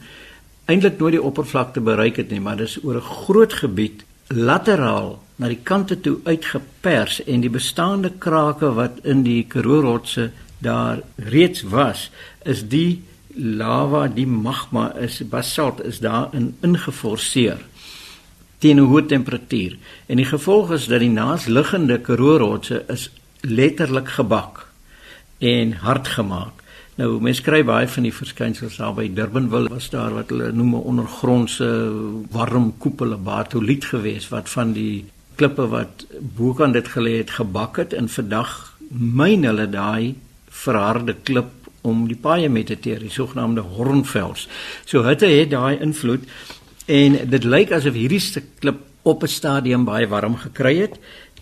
eintlik 0.65 0.99
nooit 0.99 1.17
die 1.17 1.23
oppervlakte 1.23 1.81
bereik 1.81 2.15
het 2.15 2.29
nie, 2.29 2.39
maar 2.39 2.57
dis 2.57 2.77
oor 2.83 2.95
'n 2.95 3.01
groot 3.25 3.53
gebied 3.53 4.05
lateraal 4.29 5.17
na 5.39 5.47
die 5.47 5.61
kante 5.63 5.97
toe 6.01 6.19
uitgepers 6.23 7.21
en 7.25 7.41
die 7.41 7.51
bestaande 7.51 8.11
krake 8.21 8.73
wat 8.77 8.99
in 9.03 9.23
die 9.23 9.43
Karoo-rotse 9.47 10.29
daar 10.59 10.99
reeds 11.15 11.63
was, 11.71 12.09
is 12.43 12.65
die 12.67 13.01
lava, 13.33 14.07
die 14.07 14.27
magma 14.27 14.89
is 14.99 15.21
basalt 15.31 15.79
is 15.85 16.01
daarin 16.03 16.55
ingeforseer 16.61 17.63
teen 18.59 18.79
'n 18.79 18.89
hoë 18.91 19.05
temperatuur. 19.07 19.77
En 20.07 20.17
die 20.17 20.25
gevolg 20.25 20.71
is 20.71 20.85
dat 20.85 20.99
die 20.99 21.09
naasliggende 21.09 21.99
Karoo-rotse 21.99 22.83
is 22.87 23.09
letterlik 23.41 24.09
gebak 24.09 24.67
en 25.39 25.71
hard 25.71 26.07
gemaak. 26.07 26.58
Nou 26.99 27.13
mense 27.23 27.43
kry 27.45 27.61
baie 27.63 27.87
van 27.87 28.03
die 28.03 28.11
verskynsels 28.11 28.75
daar 28.81 28.91
by 28.97 29.05
Durbanville 29.15 29.71
was 29.71 29.85
daar 29.93 30.11
wat 30.17 30.33
hulle 30.33 30.49
noem 30.51 30.73
'n 30.75 30.87
ondergrondse 30.91 31.67
warm 32.31 32.73
koepel 32.77 33.15
batoliet 33.15 33.85
gewees 33.85 34.27
wat 34.29 34.49
van 34.49 34.73
die 34.73 35.05
klippe 35.35 35.67
wat 35.67 36.05
bokant 36.35 36.73
dit 36.73 36.87
gelê 36.87 37.13
het 37.17 37.31
gebak 37.31 37.77
het. 37.77 37.93
En 37.93 38.09
vandag 38.09 38.75
myn 38.89 39.43
hulle 39.43 39.69
daai 39.69 40.15
verharde 40.49 41.15
klip 41.23 41.51
om 41.81 42.07
die 42.07 42.19
paaie 42.19 42.49
met 42.49 42.65
te 42.65 42.79
teer, 42.79 42.99
die 42.99 43.09
sogenaamde 43.09 43.61
hornvels. 43.61 44.49
So 44.85 45.03
hitte 45.03 45.25
het 45.25 45.49
daai 45.49 45.79
invloed. 45.79 46.23
En 46.85 47.29
dit 47.29 47.43
lyk 47.43 47.71
asof 47.71 47.93
hierdie 47.93 48.19
stuk 48.19 48.59
klip 48.59 48.79
op 49.03 49.23
'n 49.23 49.27
stadium 49.27 49.85
baie 49.85 50.07
warm 50.07 50.35
gekry 50.35 50.77
het. 50.77 50.99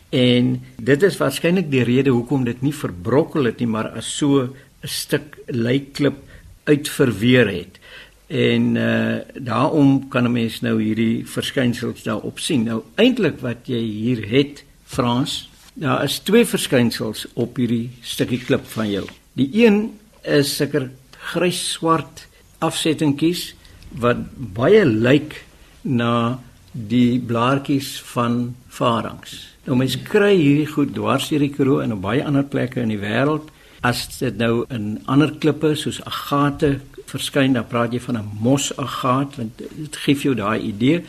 En 0.10 0.64
dit 0.80 1.04
is 1.04 1.18
waarskynlik 1.18 1.72
die 1.72 1.84
rede 1.84 2.10
hoekom 2.10 2.44
dit 2.44 2.62
nie 2.62 2.74
verbrokkel 2.74 3.44
het 3.44 3.60
nie, 3.60 3.68
maar 3.68 3.90
as 3.90 4.18
so 4.18 4.42
'n 4.42 4.54
stuk 4.84 5.38
leiklip 5.48 6.20
uitverweer 6.68 7.48
het. 7.48 7.80
En 8.28 8.76
uh 8.76 9.18
daarom 9.34 10.08
kan 10.08 10.24
'n 10.24 10.32
mens 10.32 10.62
nou 10.62 10.82
hierdie 10.82 11.26
verskynsels 11.26 12.04
daarop 12.04 12.40
sien. 12.40 12.64
Nou 12.64 12.84
eintlik 12.96 13.40
wat 13.40 13.58
jy 13.66 13.80
hier 13.80 14.28
het, 14.30 14.64
Frans, 14.84 15.50
daar 15.74 16.04
is 16.04 16.20
twee 16.20 16.46
verskynsels 16.46 17.28
op 17.34 17.56
hierdie 17.56 17.90
stukkie 18.02 18.40
klip 18.40 18.66
van 18.66 18.92
jou. 18.92 19.06
Die 19.34 19.50
een 19.54 20.00
is 20.22 20.56
seker 20.56 20.90
grys-swart 21.12 22.28
afsettingkies 22.60 23.56
wat 23.90 24.18
baie 24.36 24.86
lyk 24.86 25.44
na 25.82 26.40
die 26.72 27.20
blaartjies 27.20 28.02
van 28.14 28.56
varings. 28.68 29.56
Nou 29.66 29.78
mens 29.78 29.98
kry 30.08 30.36
hierdie 30.36 30.70
goed 30.70 30.94
dwars 30.96 31.30
deur 31.30 31.40
die 31.40 31.54
Karoo 31.54 31.80
en 31.84 31.94
op 31.94 32.02
baie 32.02 32.26
ander 32.26 32.44
plekke 32.44 32.82
in 32.82 32.94
die 32.94 33.02
wêreld 33.02 33.50
As 33.82 34.08
dit 34.18 34.38
nou 34.38 34.66
in 34.74 35.02
ander 35.06 35.32
klippe 35.40 35.76
soos 35.76 36.02
agate 36.06 36.80
verskyn, 37.08 37.54
dan 37.54 37.68
praat 37.68 37.94
jy 37.94 38.00
van 38.00 38.18
'n 38.18 38.30
mosagaat 38.42 39.36
want 39.38 39.58
dit 39.58 39.96
gee 39.96 40.16
jou 40.16 40.36
daai 40.36 40.60
idee. 40.60 41.04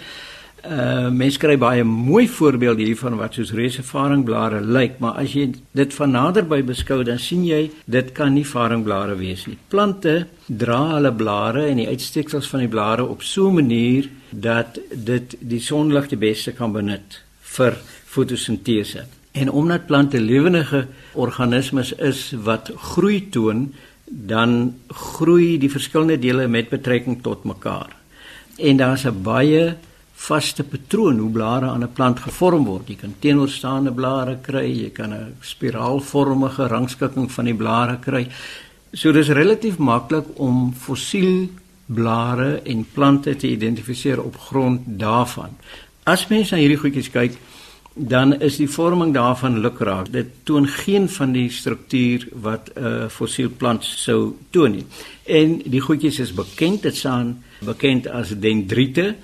Uh 0.65 1.09
mense 1.11 1.39
kry 1.39 1.57
baie 1.57 1.85
mooi 1.85 2.27
voorbeelde 2.29 2.83
hiervan 2.83 3.17
wat 3.17 3.35
soos 3.35 3.53
resevaringblare 3.53 4.61
lyk, 4.61 4.99
maar 4.99 5.15
as 5.23 5.33
jy 5.33 5.53
dit 5.73 5.95
van 5.95 6.11
naderby 6.11 6.63
beskou, 6.63 7.05
dan 7.05 7.19
sien 7.19 7.45
jy 7.47 7.71
dit 7.87 8.13
kan 8.13 8.35
nie 8.35 8.45
varingblare 8.45 9.15
wees 9.17 9.47
nie. 9.47 9.59
Plante 9.69 10.27
dra 10.47 10.95
hulle 10.97 11.13
blare 11.13 11.69
en 11.69 11.77
die 11.77 11.89
uitsteeksels 11.89 12.49
van 12.49 12.61
die 12.61 12.69
blare 12.69 13.05
op 13.05 13.23
so 13.23 13.49
'n 13.49 13.55
manier 13.55 14.09
dat 14.31 14.79
dit 14.91 15.37
die 15.41 15.61
sonlig 15.61 16.09
die 16.09 16.19
beste 16.19 16.53
kan 16.53 16.73
benut 16.73 17.23
vir 17.41 17.79
fotosintese. 18.05 19.18
En 19.39 19.51
omdat 19.51 19.87
plante 19.87 20.21
lewendige 20.21 20.87
organismes 21.13 21.93
is 21.93 22.33
wat 22.43 22.73
groei 22.77 23.29
toon, 23.31 23.69
dan 24.05 24.75
groei 24.89 25.59
die 25.59 25.71
verskillende 25.71 26.19
dele 26.19 26.49
met 26.49 26.73
betrekking 26.73 27.23
tot 27.23 27.45
mekaar. 27.45 27.95
En 28.57 28.77
daar's 28.77 29.05
'n 29.07 29.23
baie 29.23 29.77
vaste 30.19 30.65
patroon 30.65 31.19
hoe 31.19 31.31
blare 31.31 31.67
aan 31.67 31.85
'n 31.85 31.93
plant 31.93 32.19
gevorm 32.21 32.65
word. 32.65 32.89
Jy 32.89 32.97
kan 32.97 33.15
teenoorstaande 33.19 33.93
blare 33.93 34.39
kry, 34.43 34.67
jy 34.85 34.91
kan 34.91 35.13
'n 35.15 35.35
spiraalvormige 35.41 36.67
rangskikking 36.67 37.33
van 37.33 37.45
die 37.45 37.55
blare 37.55 37.99
kry. 37.99 38.27
So 38.93 39.13
dis 39.13 39.29
relatief 39.29 39.79
maklik 39.79 40.25
om 40.35 40.73
fossiel 40.75 41.49
blare 41.87 42.61
en 42.65 42.87
plante 42.93 43.37
te 43.37 43.49
identifiseer 43.49 44.23
op 44.23 44.37
grond 44.37 44.81
daarvan. 44.87 45.51
As 46.03 46.27
mens 46.27 46.51
na 46.51 46.57
hierdie 46.57 46.79
goedjies 46.81 47.11
kyk, 47.11 47.35
dan 47.99 48.41
is 48.41 48.57
die 48.57 48.69
vorming 48.71 49.15
daarvan 49.15 49.59
lukraak. 49.61 50.13
Dit 50.13 50.27
toon 50.43 50.67
geen 50.67 51.09
van 51.09 51.33
die 51.33 51.51
struktuur 51.51 52.29
wat 52.33 52.71
'n 52.75 52.85
uh, 52.85 53.09
fossiel 53.09 53.51
plant 53.57 53.85
sou 53.85 54.37
toon 54.51 54.71
nie. 54.71 54.87
En 55.27 55.63
die 55.65 55.81
goedjies 55.81 56.19
is 56.19 56.35
bekend, 56.35 56.83
dit 56.83 56.97
staan 56.97 57.43
bekend 57.61 58.07
as 58.07 58.39
dendriete 58.39 59.15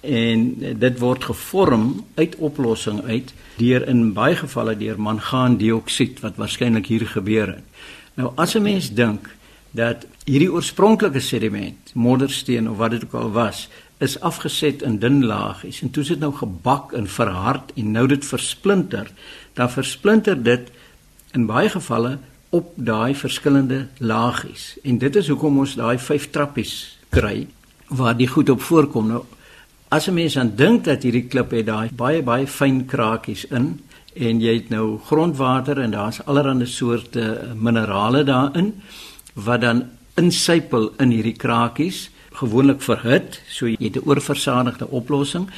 en 0.00 0.54
dit 0.78 0.98
word 0.98 1.24
gevorm 1.24 2.04
uit 2.14 2.36
oplossing 2.36 3.02
uit 3.02 3.32
deur 3.56 3.88
in 3.88 4.12
baie 4.12 4.36
gevalle 4.36 4.76
deur 4.76 5.00
mangaandioksied 5.00 6.20
wat 6.20 6.36
waarskynlik 6.36 6.86
hier 6.86 7.06
gebeur 7.06 7.46
het. 7.46 7.64
Nou 8.14 8.32
as 8.36 8.54
'n 8.54 8.62
mens 8.62 8.92
dink 8.92 9.28
dat 9.70 10.06
hierdie 10.24 10.52
oorspronklike 10.52 11.20
sediment, 11.20 11.94
moddersteen 11.94 12.70
of 12.70 12.76
wat 12.76 12.90
dit 12.90 13.04
ook 13.04 13.14
al 13.14 13.30
was, 13.30 13.68
is 14.00 14.16
afgeset 14.24 14.82
in 14.82 14.98
dun 14.98 15.24
laagies 15.28 15.82
en 15.84 15.90
toe 15.92 16.04
sit 16.04 16.20
nou 16.22 16.32
gebak 16.32 16.94
en 16.96 17.06
verhard 17.06 17.72
en 17.76 17.92
nou 17.92 18.06
dit 18.08 18.24
versplinter, 18.24 19.10
dan 19.54 19.70
versplinter 19.70 20.38
dit 20.42 20.70
in 21.36 21.46
baie 21.46 21.68
gevalle 21.68 22.16
op 22.50 22.72
daai 22.74 23.14
verskillende 23.14 23.86
laagies. 23.98 24.72
En 24.82 24.98
dit 24.98 25.16
is 25.16 25.28
hoekom 25.28 25.60
ons 25.62 25.76
daai 25.78 25.98
vyf 26.02 26.30
trappies 26.34 26.74
kry 27.14 27.46
waar 27.90 28.16
die 28.16 28.28
goed 28.30 28.50
op 28.50 28.62
voorkom. 28.62 29.12
Nou 29.12 29.22
as 29.88 30.08
'n 30.08 30.14
mens 30.14 30.38
aan 30.38 30.52
dink 30.56 30.84
dat 30.84 31.02
hierdie 31.02 31.28
klip 31.28 31.50
het 31.50 31.66
daai 31.66 31.90
baie 31.92 32.22
baie 32.22 32.46
fyn 32.46 32.86
krakies 32.86 33.44
in 33.50 33.80
en 34.14 34.40
jy 34.40 34.54
het 34.54 34.70
nou 34.70 34.98
grondwater 34.98 35.80
en 35.80 35.90
daar's 35.90 36.20
allerlei 36.24 36.66
soorte 36.66 37.54
minerale 37.54 38.24
daarin 38.24 38.74
wat 39.34 39.60
dan 39.60 39.84
insypel 40.14 40.92
in 40.98 41.10
hierdie 41.10 41.36
krakies 41.36 42.10
gewoonlik 42.32 42.82
verhit, 42.82 43.40
so 43.48 43.66
jy 43.66 43.76
het 43.80 43.96
'n 43.96 44.06
oorversadigde 44.06 44.86
oplossing 44.88 45.48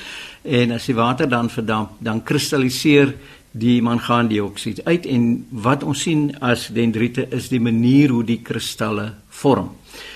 en 0.42 0.70
as 0.70 0.86
die 0.86 0.94
water 0.94 1.28
dan 1.28 1.50
verdamp, 1.50 1.90
dan 1.98 2.22
kristalliseer 2.22 3.14
die 3.52 3.82
mangaandioksied 3.82 4.84
uit 4.84 5.06
en 5.06 5.46
wat 5.50 5.82
ons 5.82 6.00
sien 6.00 6.30
as 6.40 6.68
dendriete 6.72 7.26
is 7.30 7.48
die 7.48 7.60
manier 7.60 8.08
hoe 8.08 8.24
die 8.24 8.40
kristalle 8.42 9.12
vorm. 9.28 9.70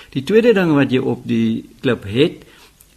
Die 0.09 0.23
tweede 0.23 0.53
ding 0.53 0.73
wat 0.73 0.91
jy 0.91 0.99
op 0.99 1.25
die 1.27 1.65
klip 1.81 2.03
het 2.09 2.47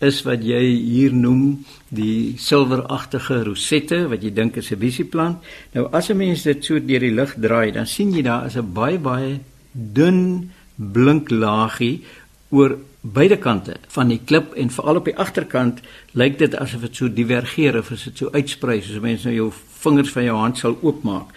is 0.01 0.23
wat 0.25 0.45
jy 0.45 0.63
hier 0.65 1.13
noem 1.13 1.59
die 1.93 2.35
silweragtige 2.41 3.43
rosette 3.45 4.07
wat 4.09 4.23
jy 4.25 4.33
dink 4.33 4.57
is 4.57 4.73
'n 4.73 4.81
visieplant. 4.81 5.39
Nou 5.75 5.89
as 5.93 6.09
'n 6.11 6.17
mens 6.17 6.43
dit 6.43 6.65
so 6.65 6.79
deur 6.79 7.01
die 7.01 7.15
lig 7.15 7.35
draai, 7.37 7.73
dan 7.73 7.87
sien 7.87 8.13
jy 8.13 8.23
daar 8.23 8.47
is 8.47 8.57
'n 8.57 8.73
baie 8.73 8.99
baie 8.99 9.41
dun 9.73 10.51
blink 10.77 11.31
laagie 11.31 12.03
oor 12.51 12.77
beide 13.01 13.39
kante 13.41 13.77
van 13.95 14.11
die 14.13 14.21
klip 14.25 14.55
en 14.59 14.73
veral 14.75 15.01
op 15.01 15.09
die 15.09 15.17
agterkant 15.17 15.81
lyk 16.19 16.39
dit 16.39 16.55
asof 16.59 16.85
dit 16.85 16.97
so 16.97 17.09
divergeer 17.09 17.79
of 17.79 17.93
as 17.95 18.05
dit 18.09 18.23
so 18.23 18.33
uitsprei 18.35 18.81
soos 18.83 19.01
mense 19.01 19.29
nou 19.29 19.37
jou 19.37 19.49
vingers 19.81 20.13
van 20.13 20.27
jou 20.27 20.37
hand 20.37 20.59
sal 20.59 20.77
oopmaak. 20.83 21.33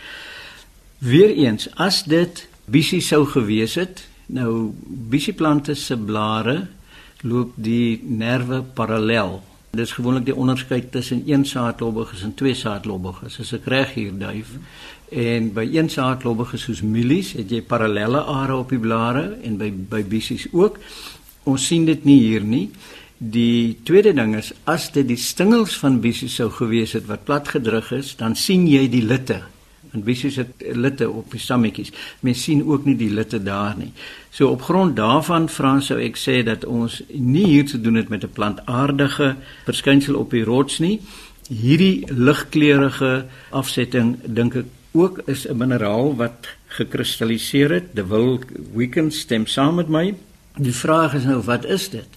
Weereens 1.04 1.70
as 1.76 2.04
dit 2.10 2.46
bisie 2.66 3.02
sou 3.04 3.26
gewees 3.28 3.76
het, 3.80 4.06
nou 4.28 4.74
bisieplante 5.12 5.76
se 5.76 5.98
blare 6.00 6.68
loop 7.24 7.56
die 7.56 8.02
nerve 8.04 8.64
parallel. 8.76 9.42
Dit 9.74 9.88
is 9.88 9.92
gewoonlik 9.98 10.26
die 10.26 10.36
onderskeid 10.36 10.92
tussen 10.92 11.24
een 11.26 11.46
saadlobbiges 11.50 12.22
en 12.22 12.34
twee 12.38 12.54
saadlobbiges. 12.54 13.40
As 13.42 13.56
ek 13.58 13.64
reg 13.74 13.96
hier 13.96 14.12
duif 14.14 14.52
en 15.10 15.48
by 15.56 15.64
een 15.66 15.90
saadlobbiges 15.90 16.68
soos 16.68 16.84
mielies 16.86 17.32
het 17.34 17.50
jy 17.50 17.64
parallelle 17.66 18.22
are 18.22 18.60
op 18.62 18.70
die 18.70 18.78
blare 18.84 19.24
en 19.42 19.56
by 19.58 19.72
by 19.74 20.04
bisies 20.12 20.46
ook 20.52 20.78
ons 21.50 21.66
sien 21.72 21.90
dit 21.90 22.06
nie 22.06 22.20
hier 22.20 22.46
nie. 22.46 22.68
Die 23.18 23.80
tweede 23.90 24.14
ding 24.14 24.36
is 24.38 24.52
as 24.70 24.92
dit 24.94 25.10
die 25.10 25.18
stingels 25.18 25.80
van 25.82 25.98
bisie 26.06 26.30
sou 26.30 26.52
gewees 26.54 26.94
het 26.94 27.10
wat 27.10 27.26
plat 27.26 27.50
gedruk 27.56 27.90
is, 27.98 28.14
dan 28.22 28.38
sien 28.38 28.70
jy 28.70 28.86
die 28.94 29.02
litte. 29.02 29.42
En 29.94 30.04
bisie 30.04 30.32
het 30.34 30.64
litte 30.74 31.10
op 31.10 31.32
die 31.32 31.40
stammetjies. 31.40 31.92
Mens 32.26 32.44
sien 32.44 32.64
ook 32.66 32.86
nie 32.86 32.96
die 32.98 33.12
litte 33.14 33.40
daar 33.44 33.76
nie. 33.78 33.92
So 34.34 34.50
op 34.50 34.62
grond 34.66 34.96
daarvan 34.98 35.50
Frans 35.50 35.92
sou 35.92 36.00
ek 36.02 36.18
sê 36.18 36.42
dat 36.46 36.66
ons 36.66 37.02
nie 37.14 37.46
hier 37.46 37.68
te 37.70 37.82
doen 37.82 38.00
het 38.02 38.10
met 38.10 38.24
'n 38.24 38.34
plantaardige 38.34 39.36
verskynsel 39.66 40.16
op 40.16 40.32
die 40.32 40.44
rots 40.44 40.80
nie. 40.80 41.00
Hierdie 41.50 42.06
ligkleurige 42.08 43.26
afsetting 43.52 44.18
dink 44.26 44.56
ek 44.56 44.66
ook 44.94 45.22
is 45.26 45.48
'n 45.48 45.58
mineraal 45.58 46.16
wat 46.16 46.48
gekristalliseer 46.68 47.72
het. 47.72 47.96
De 47.96 48.08
Wil 48.08 48.40
Weekend 48.74 49.14
stem 49.14 49.46
saam 49.46 49.76
met 49.76 49.90
my. 49.90 50.16
Die 50.58 50.76
vraag 50.76 51.14
is 51.14 51.24
nou 51.24 51.42
wat 51.42 51.66
is 51.66 51.90
dit? 51.90 52.08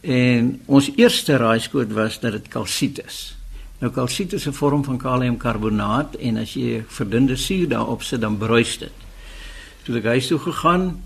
En 0.00 0.60
ons 0.64 0.90
eerste 0.96 1.36
raaiskoot 1.36 1.92
was 1.92 2.20
dat 2.20 2.32
dit 2.32 2.48
kalsiet 2.48 3.04
is. 3.06 3.36
Nou 3.78 3.92
kalsiet 3.92 4.32
is 4.32 4.46
'n 4.46 4.52
vorm 4.52 4.84
van 4.84 4.98
kaliumkarbonaat 4.98 6.14
en 6.16 6.36
as 6.36 6.54
jy 6.54 6.84
verdunde 6.86 7.36
suur 7.36 7.68
daarop 7.68 8.02
sit 8.02 8.20
dan 8.20 8.38
bruis 8.38 8.78
dit. 8.78 8.92
Toe 9.82 9.96
ek 9.96 10.04
huis 10.04 10.26
toe 10.26 10.38
gegaan, 10.38 11.02